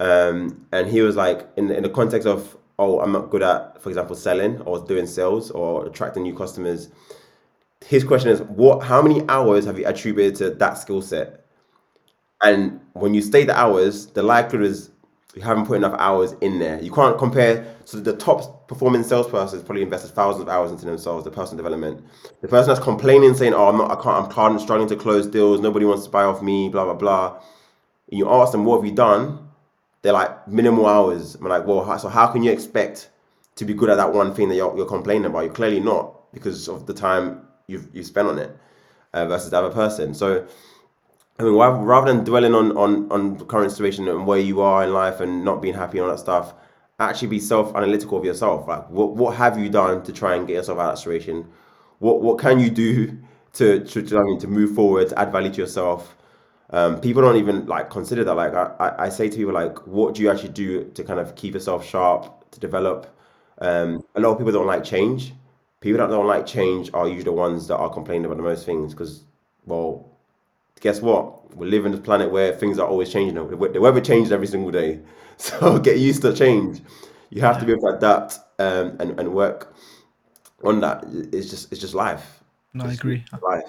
[0.00, 3.42] Um, and he was like, in the, in the context of, oh, I'm not good
[3.42, 6.88] at, for example, selling or doing sales or attracting new customers.
[7.86, 8.82] His question is, what?
[8.82, 11.44] How many hours have you attributed to that skill set?
[12.42, 14.90] And when you state the hours, the likelihood is
[15.34, 16.80] you haven't put enough hours in there.
[16.80, 17.74] You can't compare.
[17.84, 21.56] So the top performing salesperson has probably invested thousands of hours into themselves, the personal
[21.56, 22.04] development.
[22.42, 25.26] The person that's complaining, saying, "Oh, I'm not, I can't, I'm hard struggling to close
[25.26, 25.60] deals.
[25.60, 27.40] Nobody wants to buy off me." Blah blah blah.
[28.10, 29.48] And you ask them, "What have you done?"
[30.02, 31.36] They're like minimal hours.
[31.36, 33.08] I'm like, well, so how can you expect
[33.54, 35.44] to be good at that one thing that you're, you're complaining about?
[35.44, 38.56] You're clearly not because of the time you've you spent on it
[39.14, 40.12] uh, versus the other person.
[40.12, 40.46] So
[41.42, 44.84] I mean, rather, than dwelling on, on, on the current situation and where you are
[44.84, 46.54] in life and not being happy and all that stuff,
[47.00, 48.68] actually be self-analytical of yourself.
[48.68, 51.48] Like, what, what have you done to try and get yourself out of that situation?
[51.98, 53.18] What what can you do
[53.54, 56.16] to to, to, I mean, to move forward, to add value to yourself?
[56.70, 58.34] Um, people don't even like consider that.
[58.34, 61.20] Like, I, I, I say to people, like, what do you actually do to kind
[61.20, 63.14] of keep yourself sharp, to develop?
[63.58, 65.34] Um, a lot of people don't like change.
[65.80, 68.64] People that don't like change are usually the ones that are complaining about the most
[68.64, 69.24] things because,
[69.66, 70.11] well,
[70.80, 71.56] guess what?
[71.56, 73.34] We live in this planet where things are always changing.
[73.34, 75.00] The weather changes every single day.
[75.38, 76.82] So get used to change.
[77.30, 79.74] You have to be able to adapt um, and, and work
[80.62, 81.04] on that.
[81.32, 82.44] It's just it's just life.
[82.74, 83.24] No, I agree.
[83.42, 83.64] Life.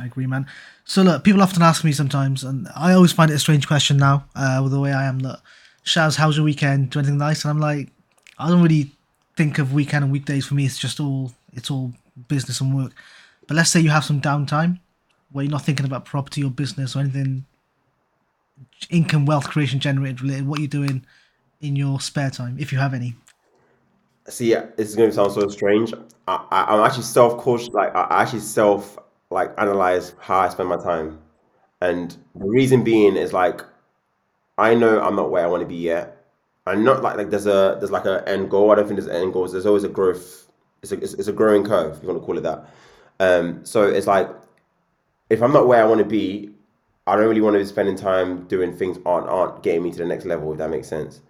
[0.00, 0.46] I agree, man.
[0.84, 3.96] So look, people often ask me sometimes, and I always find it a strange question
[3.96, 5.18] now, uh, with the way I am.
[5.18, 5.40] Look,
[5.84, 6.90] Shaz, how's your weekend?
[6.90, 7.44] Do anything nice?
[7.44, 7.90] And I'm like,
[8.38, 8.90] I don't really
[9.36, 10.66] think of weekend and weekdays for me.
[10.66, 11.92] It's just all it's all
[12.26, 12.92] business and work.
[13.46, 14.80] But let's say you have some downtime
[15.32, 17.44] where you're not thinking about property or business or anything
[18.90, 20.46] income, wealth creation generated related.
[20.46, 21.04] What you're doing
[21.60, 23.14] in your spare time, if you have any.
[24.28, 25.94] See, is going to sound so strange.
[26.26, 27.70] I, I, I'm actually self-cautious.
[27.70, 28.98] Like I I actually self
[29.30, 31.18] like analyze how I spend my time,
[31.80, 33.62] and the reason being is like
[34.58, 36.26] I know I'm not where I want to be yet.
[36.66, 38.70] I'm not like like there's a there's like an end goal.
[38.70, 39.52] I don't think there's an end goals.
[39.52, 40.48] There's always a growth.
[40.82, 41.96] It's a it's, it's a growing curve.
[41.96, 42.68] If you want to call it that.
[43.20, 43.64] Um.
[43.64, 44.28] So it's like
[45.30, 46.50] if I'm not where I want to be,
[47.06, 49.98] I don't really want to be spending time doing things aren't aren't getting me to
[49.98, 50.52] the next level.
[50.52, 51.20] If that makes sense.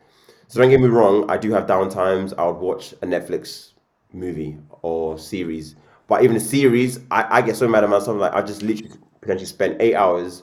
[0.49, 1.30] So don't get me wrong.
[1.30, 2.32] I do have down times.
[2.34, 3.72] I would watch a Netflix
[4.12, 5.76] movie or series.
[6.07, 8.16] But even a series, I, I get so mad at myself.
[8.18, 10.42] Like I just literally potentially spend eight hours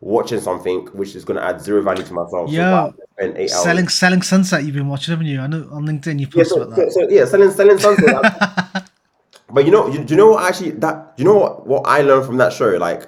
[0.00, 2.48] watching something which is going to add zero value to myself.
[2.50, 3.62] So why Yo, would I spend eight hours.
[3.64, 4.64] selling selling sunset.
[4.64, 5.40] You've been watching, haven't you?
[5.40, 6.92] I know on LinkedIn you Yeah, posted so, about so, that.
[6.92, 8.14] so yeah, selling selling sunset.
[9.52, 12.02] But you know, you, do you know what actually that you know what what I
[12.02, 12.70] learned from that show?
[12.70, 13.06] Like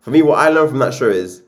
[0.00, 1.42] for me, what I learned from that show is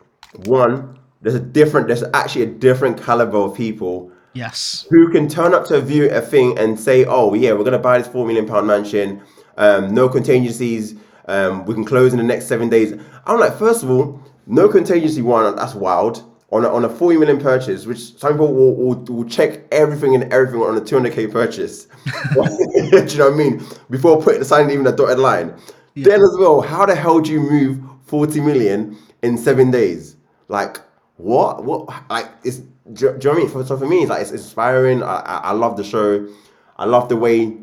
[0.44, 4.86] one, there's a different, there's actually a different caliber of people Yes.
[4.90, 7.98] who can turn up to view a thing and say, "Oh yeah, we're gonna buy
[7.98, 9.22] this four million pound mansion,
[9.56, 10.94] um, no contingencies,
[11.28, 12.94] um, we can close in the next seven days."
[13.26, 16.22] I'm like, first of all, no contingency one, that's wild.
[16.52, 20.14] On a, on a 40 million purchase, which some people will, will, will check everything
[20.14, 21.86] and everything on a 200k purchase.
[22.34, 23.62] do you know what I mean?
[23.90, 25.54] Before putting signing even a dotted line.
[25.94, 26.04] Yeah.
[26.04, 30.16] Then as well, how the hell do you move 40 million in seven days?
[30.48, 30.78] Like
[31.16, 31.64] what?
[31.64, 31.88] What?
[32.10, 32.58] Like it's.
[32.92, 33.48] Do, you- do you know what I mean?
[33.48, 35.02] For, so for me, it's like it's inspiring.
[35.02, 36.28] I, I, I love the show.
[36.76, 37.56] I love the way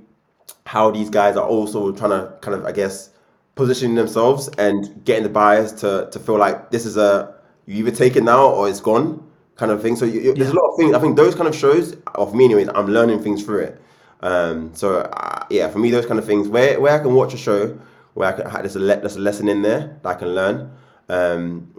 [0.66, 3.10] how these guys are also trying to kind of, I guess,
[3.56, 7.96] positioning themselves and getting the buyers to to feel like this is a you either
[7.96, 9.24] take it now or it's gone
[9.56, 9.96] kind of thing.
[9.96, 10.94] So you, you- there's a lot of things.
[10.96, 12.70] I think those kind of shows of me, anyways.
[12.70, 13.82] I'm learning things through it.
[14.22, 17.34] Um, so uh, yeah, for me, those kind of things where where I can watch
[17.34, 17.78] a show
[18.14, 20.72] where I can there's a le- there's a lesson in there that I can learn.
[21.10, 21.74] Um,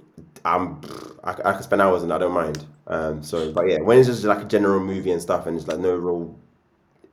[0.45, 0.81] I'm
[1.25, 2.67] I, I can spend hours and I don't mind.
[2.89, 5.69] Um, so but yeah, when it's just like a general movie and stuff and it's
[5.69, 6.35] like no real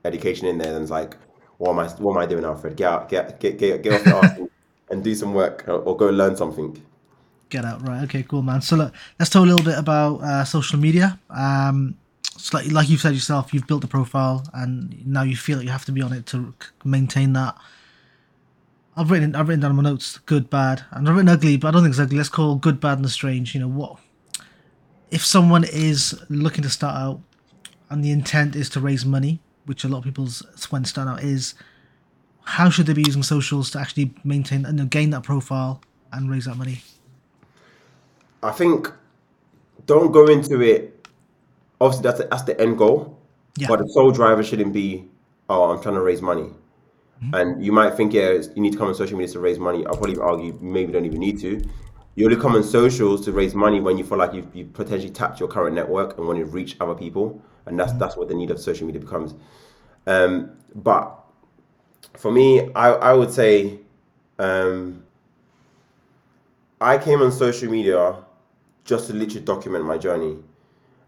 [0.06, 1.16] education in there, then it's like,
[1.58, 2.76] what am I what am I doing, Alfred?
[2.76, 4.50] Get out, get get get, get off the arse and,
[4.90, 6.82] and do some work or, or go learn something.
[7.50, 8.04] Get out, right?
[8.04, 8.62] Okay, cool, man.
[8.62, 11.20] So look, let's talk a little bit about uh, social media.
[11.30, 11.98] Um,
[12.36, 15.66] it's like like you've said yourself, you've built a profile, and now you feel like
[15.66, 17.58] you have to be on it to maintain that.
[18.96, 21.72] I've written I've written down my notes, good, bad, and I've written ugly, but I
[21.72, 22.18] don't think it's ugly.
[22.18, 23.56] Let's call good, bad, and the strange.
[23.56, 23.98] You know what?
[25.10, 27.22] If someone is looking to start out,
[27.90, 31.24] and the intent is to raise money, which a lot of people's when start out
[31.24, 31.56] is,
[32.44, 35.82] how should they be using socials to actually maintain and gain that profile
[36.14, 36.84] and raise that money?
[38.42, 38.92] I think
[39.86, 41.08] don't go into it.
[41.82, 43.20] Obviously, that's the, that's the end goal.
[43.58, 43.68] Yeah.
[43.68, 45.06] But the sole driver shouldn't be,
[45.50, 46.50] oh, I'm trying to raise money.
[47.34, 49.86] And you might think, yeah, you need to come on social media to raise money.
[49.86, 51.62] I'll probably argue you maybe don't even need to.
[52.16, 55.12] You only come on socials to raise money when you feel like you've, you've potentially
[55.12, 57.42] tapped your current network and want to reach other people.
[57.66, 59.36] And that's that's what the need of social media becomes.
[60.08, 61.20] Um, but
[62.16, 63.80] for me, I, I would say
[64.38, 65.04] um,
[66.80, 68.16] I came on social media
[68.90, 70.36] just to literally document my journey.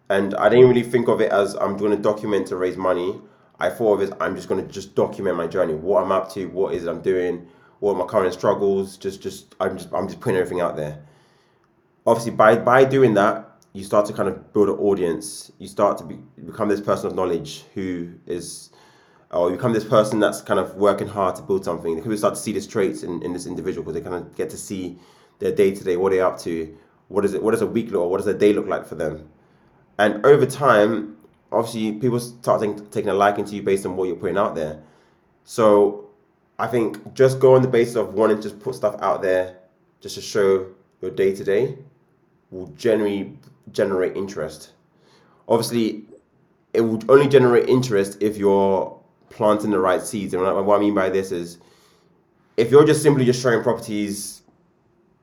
[0.09, 3.19] And I didn't really think of it as I'm doing a document to raise money.
[3.59, 6.11] I thought of it as I'm just going to just document my journey, what I'm
[6.11, 7.47] up to, what is it I'm doing,
[7.79, 8.97] what are my current struggles.
[8.97, 11.01] Just, just I'm just, I'm just putting everything out there.
[12.05, 15.51] Obviously, by by doing that, you start to kind of build an audience.
[15.57, 16.15] You start to be,
[16.45, 18.69] become this person of knowledge who is,
[19.31, 21.95] or you become this person that's kind of working hard to build something.
[21.95, 24.51] People start to see these traits in, in this individual because they kind of get
[24.51, 24.99] to see
[25.39, 26.77] their day to day, what they're up to,
[27.11, 28.85] what is it, what does a week look, or what does a day look like
[28.85, 29.29] for them.
[29.97, 31.17] And over time,
[31.51, 34.81] obviously, people start taking, a liking to you based on what you're putting out there.
[35.43, 36.09] So
[36.57, 39.57] I think just go on the basis of wanting to just put stuff out there
[39.99, 40.67] just to show
[41.01, 41.77] your day to day
[42.51, 43.37] will generally
[43.71, 44.71] generate interest.
[45.47, 46.05] Obviously,
[46.73, 48.97] it will only generate interest if you're
[49.29, 50.33] planting the right seeds.
[50.33, 51.57] And what I mean by this is
[52.57, 54.43] if you're just simply just showing properties,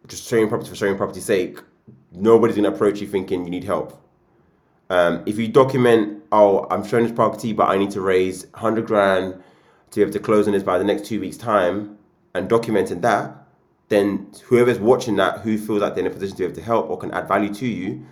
[0.06, 1.60] just showing property for showing property's sake,
[2.12, 4.02] nobody's gonna approach you thinking you need help.
[4.90, 8.86] Um, if you document, oh, I'm showing this property, but I need to raise 100
[8.86, 9.42] grand
[9.90, 11.98] to be able to close on this by the next two weeks' time,
[12.34, 13.34] and documenting that,
[13.88, 16.62] then whoever's watching that, who feels like they're in a position to be able to
[16.62, 18.06] help or can add value to you,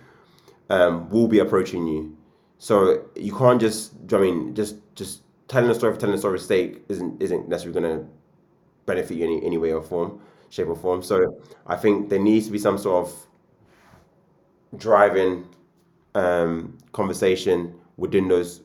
[0.69, 2.15] um, will be approaching you.
[2.57, 6.45] So you can't just, I mean, just just telling a story for telling a story's
[6.45, 8.05] sake isn't isn't necessarily going to
[8.85, 10.19] benefit you in any, any way or form,
[10.49, 11.03] shape or form.
[11.03, 13.27] So I think there needs to be some sort of
[14.75, 15.47] driving
[16.15, 18.61] um, conversation within those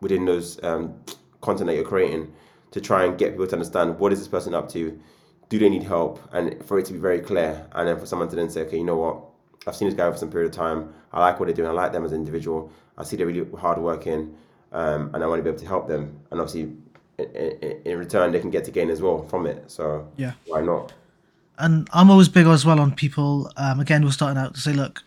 [0.00, 0.94] within those um,
[1.40, 2.32] content that you're creating
[2.72, 5.00] to try and get people to understand what is this person up to,
[5.48, 8.28] do they need help, and for it to be very clear, and then for someone
[8.28, 9.22] to then say, okay, you know what,
[9.66, 11.72] I've seen this guy for some period of time, I like what they're doing, I
[11.72, 14.34] like them as an individual, I see they're really hardworking,
[14.72, 16.72] um, and I want to be able to help them, and obviously.
[17.16, 19.70] In, in, in return, they can get to gain as well from it.
[19.70, 20.32] So Yeah.
[20.46, 20.92] why not?
[21.58, 23.52] and I'm always big as well on people.
[23.56, 25.04] Um, again, we're starting out to say, look,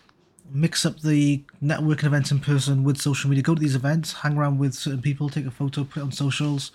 [0.52, 3.44] mix up the networking events in person with social media.
[3.44, 6.12] Go to these events, hang around with certain people, take a photo, put it on
[6.12, 6.72] socials.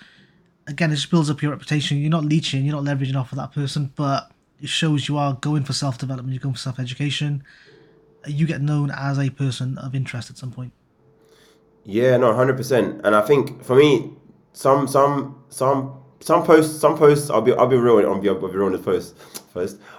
[0.66, 1.98] Again, it just builds up your reputation.
[1.98, 5.34] You're not leeching, you're not leveraging off of that person, but it shows you are
[5.34, 6.34] going for self development.
[6.34, 7.42] You're going for self education.
[8.26, 10.72] You get known as a person of interest at some point.
[11.84, 13.00] Yeah, no, hundred percent.
[13.04, 14.12] And I think for me,
[14.52, 18.28] some some some some posts some posts I'll be I'll be real on I'll be
[18.28, 19.16] real on first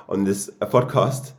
[0.07, 1.33] on this uh, podcast.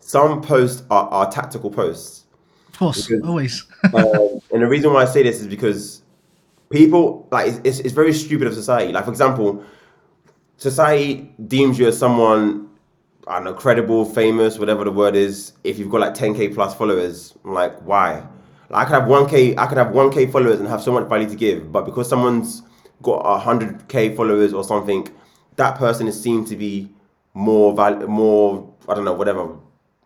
[0.00, 2.24] Some posts are, are tactical posts.
[2.72, 3.66] Of course, Because- always.
[3.94, 6.02] Um, and the reason why I say this is because
[6.70, 8.92] people like it's, it's, it's very stupid of society.
[8.92, 9.62] Like for example,
[10.56, 12.68] society deems you as someone
[13.26, 15.52] I don't know, credible, famous, whatever the word is.
[15.62, 18.26] If you've got like 10k plus followers, I'm like, why?
[18.70, 21.28] Like, I could have 1k, I could have 1k followers and have so much value
[21.28, 22.62] to give, but because someone's
[23.02, 25.06] got 100k followers or something,
[25.56, 26.88] that person is seen to be
[27.34, 29.56] more val- more I don't know, whatever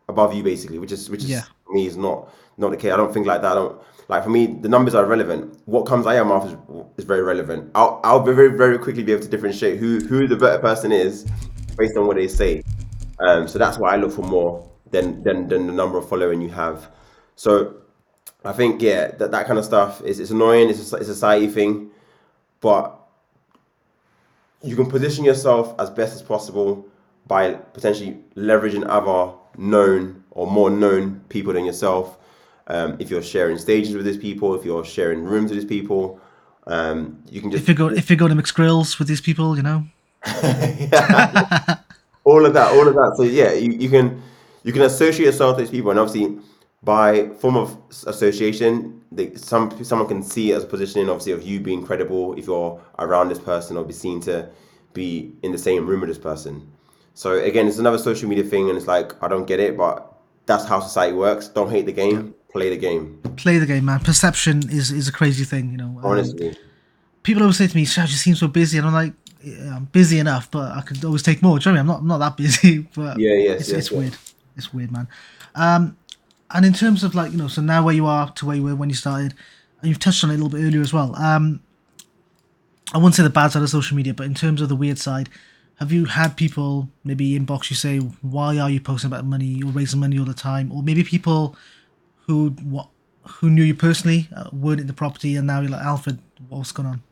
[0.09, 1.43] above you basically, which is which is Yeah.
[1.65, 2.29] for me is not
[2.59, 2.93] not the case.
[2.93, 3.53] I don't think like that.
[3.53, 5.59] I don't like for me the numbers are relevant.
[5.67, 6.57] What comes out of your mouth is,
[6.99, 7.71] is very relevant.
[7.75, 11.27] I'll I'll very very quickly be able to differentiate who who the better person is
[11.79, 12.63] based on what they say.
[13.21, 16.41] Um, so that's why I look for more than than than the number of following
[16.41, 16.91] you have.
[17.37, 17.77] So
[18.45, 20.69] I think yeah that that kind of stuff is it's annoying.
[20.69, 21.91] It's a, it's a society thing,
[22.61, 23.01] but
[24.63, 26.87] you can position yourself as best as possible
[27.27, 32.19] by potentially leveraging other known or more known people than yourself.
[32.67, 36.21] Um, if you're sharing stages with these people, if you're sharing rooms with these people,
[36.67, 39.21] um, you can just If you go if you go to mix grills with these
[39.21, 39.85] people, you know.
[40.27, 41.77] Yeah.
[42.25, 43.15] all of that, all of that.
[43.17, 44.23] So yeah, you, you can
[44.63, 46.39] you can associate yourself with these people, and obviously
[46.85, 47.77] by form of
[48.07, 52.35] association, they, some someone can see it as a positioning, obviously, of you being credible
[52.35, 54.49] if you're around this person or be seen to
[54.93, 56.71] be in the same room with this person.
[57.15, 60.13] So again, it's another social media thing, and it's like I don't get it, but
[60.47, 61.49] that's how society works.
[61.49, 63.21] Don't hate the game, play the game.
[63.37, 64.01] Play the game, man.
[64.01, 65.99] Perception is is a crazy thing, you know.
[65.99, 66.57] Um, Honestly,
[67.23, 69.13] people always say to me, "Shaz, you seem so busy," and I'm like,
[69.43, 72.01] yeah, "I'm busy enough, but I could always take more." Do you know what I
[72.01, 72.03] mean?
[72.03, 73.99] I'm not I'm not that busy, but Yeah, yes, it's, yes, it's yes.
[73.99, 74.17] weird.
[74.57, 75.09] It's weird, man.
[75.55, 75.97] Um,
[76.51, 78.63] and in terms of like you know, so now where you are to where you
[78.65, 79.35] were when you started,
[79.81, 81.15] and you've touched on it a little bit earlier as well.
[81.17, 81.61] Um,
[82.93, 84.99] I won't say the bad side of social media, but in terms of the weird
[84.99, 85.29] side,
[85.77, 89.71] have you had people maybe inbox you say, "Why are you posting about money or
[89.71, 91.57] raising money all the time?" Or maybe people
[92.27, 92.89] who what
[93.23, 96.19] who knew you personally uh, weren't in the property, and now you're like, "Alfred,
[96.49, 97.03] what's going on?"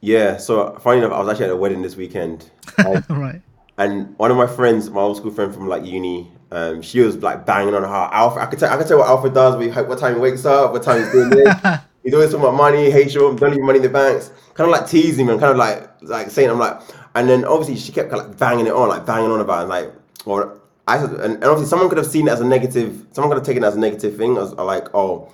[0.00, 0.36] yeah.
[0.36, 2.50] So funny enough, I was actually at a wedding this weekend.
[2.78, 3.42] and All right.
[3.78, 7.16] And one of my friends, my old school friend from like uni, um, she was
[7.18, 8.42] like banging on her Alfred.
[8.42, 9.56] I could tell, I could tell what Alfred does.
[9.56, 11.54] We what time he wakes up, what time he's doing this.
[12.02, 12.90] he's always talking about money.
[12.90, 13.36] Hates you.
[13.36, 14.30] Don't leave money in the banks.
[14.54, 16.80] Kind of like teasing me and kind of like like saying I'm like.
[17.16, 19.92] And then obviously she kept like banging it on, like banging on about it, like
[20.24, 23.06] or I and, and obviously someone could have seen it as a negative.
[23.12, 25.32] Someone could have taken it as a negative thing, as like oh.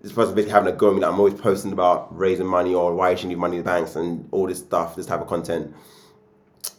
[0.00, 2.72] This person basically having a go at me that I'm always posting about raising money
[2.72, 5.20] or why you should leave money in the banks and all this stuff, this type
[5.20, 5.74] of content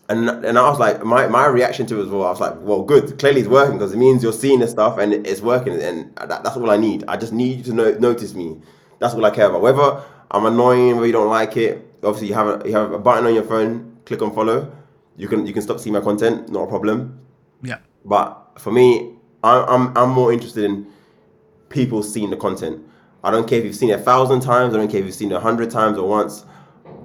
[0.10, 2.56] and and I was like, my, my reaction to it was well, I was like,
[2.62, 3.20] well, good.
[3.20, 6.44] Clearly, it's working because it means you're seeing this stuff and it's working, and that,
[6.44, 7.06] that's all I need.
[7.08, 8.60] I just need you to no, notice me.
[8.98, 9.62] That's all I care about.
[9.62, 12.98] Whether I'm annoying, whether you don't like it, obviously you have a you have a
[12.98, 13.99] button on your phone.
[14.10, 14.72] Click on follow.
[15.18, 16.50] You can you can stop seeing my content.
[16.50, 17.20] Not a problem.
[17.62, 17.78] Yeah.
[18.04, 20.88] But for me, I'm I'm, I'm more interested in
[21.70, 22.82] people seeing the content.
[23.24, 24.74] I don't care if you've seen it a thousand times.
[24.74, 26.44] I don't care if you've seen it a hundred times or once.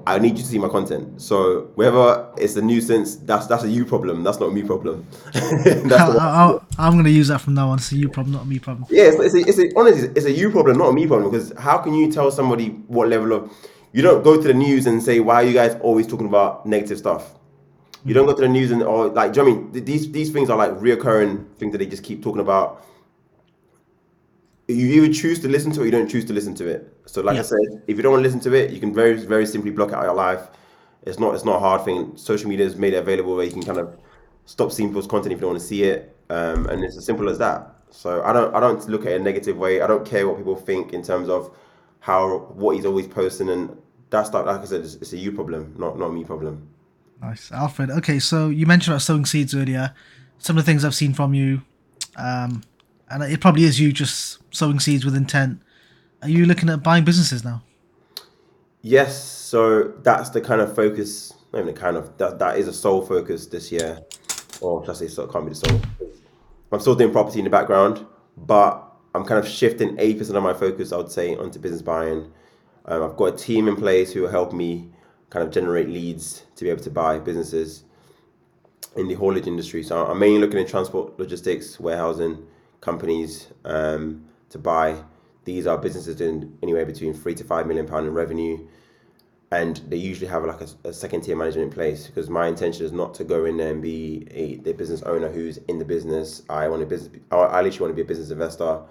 [0.06, 1.20] I need you to see my content.
[1.20, 4.24] So whether it's a nuisance, that's that's a you problem.
[4.24, 5.06] That's not a me problem.
[5.34, 7.80] I, I, I'm going to use that from now on.
[7.80, 8.86] It's a you problem, not a me problem.
[8.88, 11.30] yeah, it's, it's, a, it's a, honestly, it's a you problem, not a me problem.
[11.30, 13.52] Because how can you tell somebody what level of
[13.94, 16.66] you don't go to the news and say why are you guys always talking about
[16.66, 17.36] negative stuff?
[18.04, 19.84] You don't go to the news and or like, do you know what I mean?
[19.84, 22.84] These these things are like reoccurring things that they just keep talking about.
[24.66, 26.92] You either choose to listen to it or you don't choose to listen to it.
[27.06, 27.40] So, like Yeah.
[27.40, 29.70] I said, if you don't want to listen to it, you can very very simply
[29.70, 30.48] block it out of your life.
[31.02, 32.16] It's not it's not a hard thing.
[32.16, 33.96] Social media has made it available where you can kind of
[34.46, 37.04] stop seeing people's content if you don't want to see it, um, and it's as
[37.04, 37.74] simple as that.
[37.90, 39.82] So I don't I don't look at it in a negative way.
[39.82, 41.54] I don't care what people think in terms of
[42.00, 43.76] how what he's always posting and
[44.14, 44.46] that stuff.
[44.46, 46.68] Like I said, it's, it's a you problem, not not me problem.
[47.20, 47.52] Nice.
[47.52, 49.94] Alfred, okay, so you mentioned about sowing seeds earlier.
[50.38, 51.62] Some of the things I've seen from you,
[52.16, 52.62] um,
[53.08, 55.60] and it probably is you just sowing seeds with intent.
[56.22, 57.62] Are you looking at buying businesses now?
[58.82, 61.32] Yes, so that's the kind of focus.
[61.52, 64.00] Not even the kind of that that is a sole focus this year,
[64.60, 65.80] or should I say, so it can't be the sole.
[66.72, 68.04] I'm still doing property in the background,
[68.36, 68.82] but
[69.14, 72.30] I'm kind of shifting eight percent of my focus, I would say, onto business buying.
[72.86, 74.90] Um, I've got a team in place who will help me
[75.30, 77.84] kind of generate leads to be able to buy businesses
[78.96, 79.82] in the haulage industry.
[79.82, 82.46] So I'm mainly looking at transport, logistics, warehousing
[82.80, 85.02] companies um, to buy.
[85.44, 88.66] These are businesses doing anywhere between three to five million pound in revenue,
[89.50, 92.06] and they usually have like a, a second tier management in place.
[92.06, 95.30] Because my intention is not to go in there and be a the business owner
[95.30, 96.42] who's in the business.
[96.48, 97.20] I want to business.
[97.30, 98.82] I literally want to be a business investor.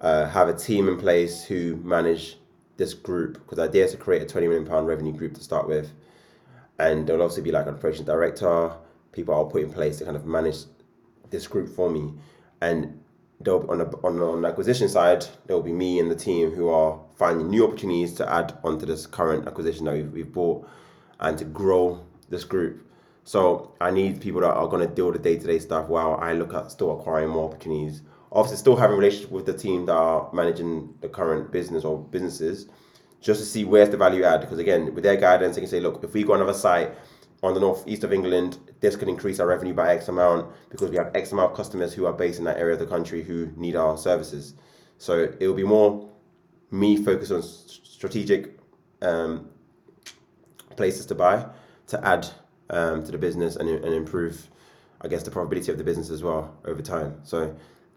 [0.00, 2.36] Uh, have a team in place who manage
[2.76, 5.42] this group because the idea is to create a 20 million pound revenue group to
[5.42, 5.92] start with
[6.78, 8.72] and there'll also be like an operations director,
[9.12, 10.64] people I'll put in place to kind of manage
[11.30, 12.12] this group for me.
[12.60, 13.00] And
[13.40, 16.68] they'll on the on, on the acquisition side, there'll be me and the team who
[16.68, 20.68] are finding new opportunities to add onto this current acquisition that we've, we've bought
[21.20, 22.82] and to grow this group.
[23.24, 25.88] So I need people that are going to deal with the day to day stuff
[25.88, 28.02] while I look at still acquiring more opportunities.
[28.36, 32.68] Obviously, still having relationship with the team that are managing the current business or businesses,
[33.22, 34.42] just to see where's the value add.
[34.42, 36.92] Because again, with their guidance, they can say, look, if we go another site
[37.42, 40.96] on the northeast of England, this could increase our revenue by X amount because we
[40.96, 43.50] have X amount of customers who are based in that area of the country who
[43.56, 44.54] need our services.
[44.98, 46.06] So it will be more
[46.70, 48.58] me focused on strategic
[49.00, 49.48] um,
[50.76, 51.46] places to buy
[51.86, 52.28] to add
[52.68, 54.50] um, to the business and, and improve,
[55.00, 57.20] I guess, the profitability of the business as well over time.
[57.22, 57.56] So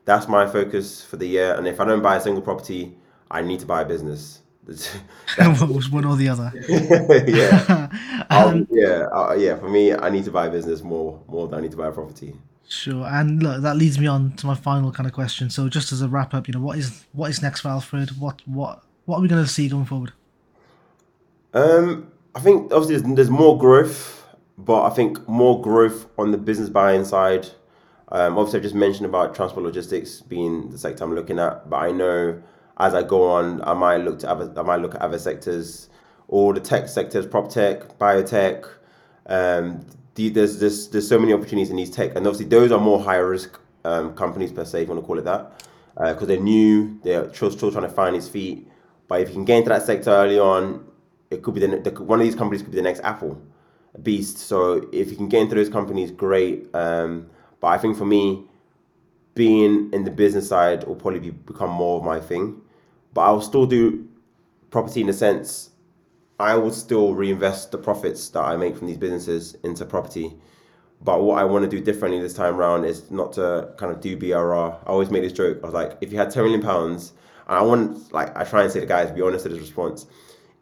[0.09, 1.53] that's my focus for the year.
[1.53, 2.97] And if I don't buy a single property,
[3.29, 4.41] I need to buy a business.
[4.67, 6.51] one or the other.
[7.27, 9.55] yeah, um, yeah, uh, yeah.
[9.57, 11.87] For me, I need to buy a business more more than I need to buy
[11.87, 12.35] a property.
[12.67, 15.49] Sure, and look, that leads me on to my final kind of question.
[15.49, 18.19] So, just as a wrap up, you know, what is what is next for Alfred?
[18.19, 20.13] What what what are we going to see going forward?
[21.55, 24.23] Um, I think obviously there's, there's more growth,
[24.55, 27.47] but I think more growth on the business buying side.
[28.11, 31.77] Um, obviously, I just mentioned about transport logistics being the sector I'm looking at, but
[31.77, 32.41] I know
[32.79, 35.89] as I go on, I might look to other, I might look at other sectors,
[36.27, 38.67] or the tech sectors, prop tech, biotech.
[39.27, 39.85] Um,
[40.15, 42.99] the, there's there's there's so many opportunities in these tech, and obviously those are more
[42.99, 46.39] higher risk um, companies per se, if you want to call it that, because they're
[46.39, 48.67] new, they're still, still trying to find its feet.
[49.07, 50.85] But if you can get into that sector early on,
[51.29, 53.41] it could be the, the one of these companies could be the next Apple,
[54.01, 54.37] beast.
[54.37, 56.67] So if you can get into those companies, great.
[56.73, 57.29] Um,
[57.59, 58.45] but I think for me,
[59.35, 62.61] being in the business side will probably be, become more of my thing.
[63.13, 64.07] But I'll still do
[64.69, 65.69] property in the sense
[66.39, 70.33] I will still reinvest the profits that I make from these businesses into property.
[71.01, 73.99] But what I want to do differently this time around is not to kind of
[73.99, 74.79] do BRR.
[74.85, 75.59] I always make this joke.
[75.61, 77.11] I was like, if you had 10 million pounds,
[77.47, 80.05] and I want, like, I try and say to guys, be honest with this response.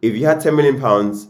[0.01, 1.27] If you had 10 million pounds,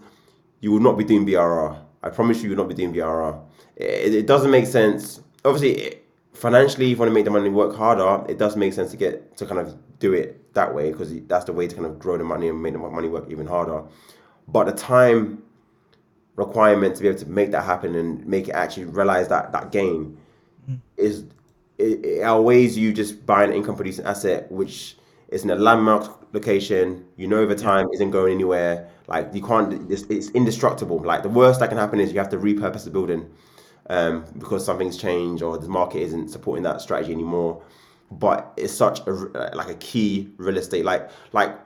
[0.62, 1.78] you would not be doing BRR.
[2.04, 3.42] I promise you, you would not be doing BRR.
[3.76, 5.22] It, it doesn't make sense.
[5.48, 6.00] Obviously,
[6.34, 8.98] financially, if you want to make the money work harder, it does make sense to
[8.98, 12.00] get to kind of do it that way because that's the way to kind of
[12.00, 13.84] grow the money and make the money work even harder.
[14.48, 15.44] But the time
[16.36, 19.72] requirement to be able to make that happen and make it actually realize that that
[19.72, 20.16] gain
[20.70, 20.80] mm.
[20.96, 21.26] is
[21.80, 24.98] it, it outweighs you just buying an income producing asset which
[25.30, 29.90] is in a landmark location you know over time isn't going anywhere like you can't
[29.92, 31.00] it's, it's indestructible.
[31.00, 33.30] Like the worst that can happen is you have to repurpose the building
[33.90, 37.62] um, because something's changed or the market isn't supporting that strategy anymore.
[38.12, 39.12] But it's such a
[39.54, 41.58] like a key real estate like like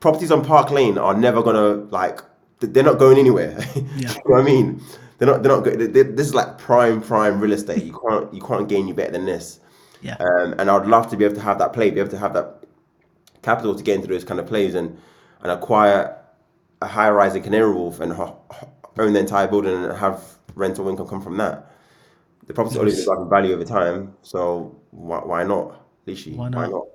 [0.00, 2.20] properties on park lane are never gonna like
[2.60, 3.58] they're not going anywhere.
[3.74, 3.82] Yeah.
[3.96, 4.80] you know what i mean?
[5.18, 7.82] They're not they're not good this is like prime prime real estate.
[7.82, 9.60] You can't you can't gain you better than this.
[10.02, 10.16] Yeah.
[10.20, 12.34] um, and i'd love to be able to have that play be able to have
[12.34, 12.62] that
[13.42, 14.96] capital to get into those kind of plays and
[15.40, 16.14] and acquire
[16.82, 18.38] a high rise in canary wharf and ho-
[18.98, 20.22] own the entire building and have
[20.54, 21.70] rental income come from that
[22.46, 26.34] the property always goes up in value over time so why, why not Lishi?
[26.36, 26.70] Why why not?
[26.70, 26.86] not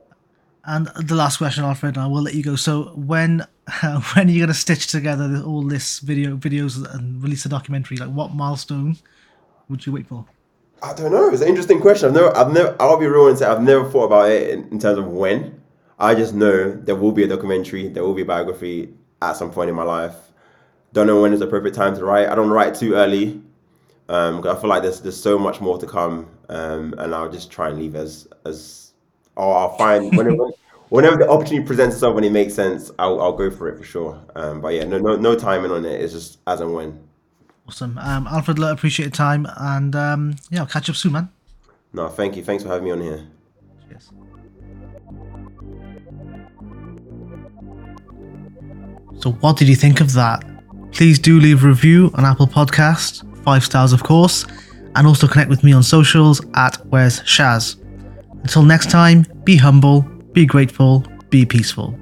[0.63, 2.55] And the last question, Alfred, and I will let you go.
[2.55, 3.45] So, when
[4.13, 7.97] when are you going to stitch together all this video videos and release a documentary?
[7.97, 8.97] Like, what milestone
[9.69, 10.25] would you wait for?
[10.83, 11.29] I don't know.
[11.29, 12.09] It's an interesting question.
[12.09, 12.75] I've never, I've never.
[12.79, 15.61] I'll be real and say I've never thought about it in, in terms of when.
[15.99, 18.91] I just know there will be a documentary, there will be a biography
[19.21, 20.15] at some point in my life.
[20.93, 22.27] Don't know when is the appropriate time to write.
[22.27, 23.41] I don't write too early.
[24.09, 26.27] Um, I feel like there's there's so much more to come.
[26.49, 28.91] Um, and I'll just try and leave as as,
[29.37, 30.49] or I'll find whenever
[30.89, 33.83] whenever the opportunity presents itself when it makes sense, I'll I'll go for it for
[33.83, 34.21] sure.
[34.35, 36.01] Um, but yeah, no no no timing on it.
[36.01, 36.99] It's just as and when.
[37.67, 38.59] Awesome, um, Alfred.
[38.59, 41.29] Look, appreciate your time, and um, yeah, I'll catch up soon, man.
[41.93, 42.43] No, thank you.
[42.43, 43.27] Thanks for having me on here.
[43.87, 44.11] Cheers.
[49.21, 50.43] So, what did you think of that?
[50.91, 54.45] Please do leave a review on Apple Podcast, five stars, of course,
[54.95, 57.77] and also connect with me on socials at Where's Shaz.
[58.43, 60.01] Until next time, be humble,
[60.33, 61.97] be grateful, be peaceful.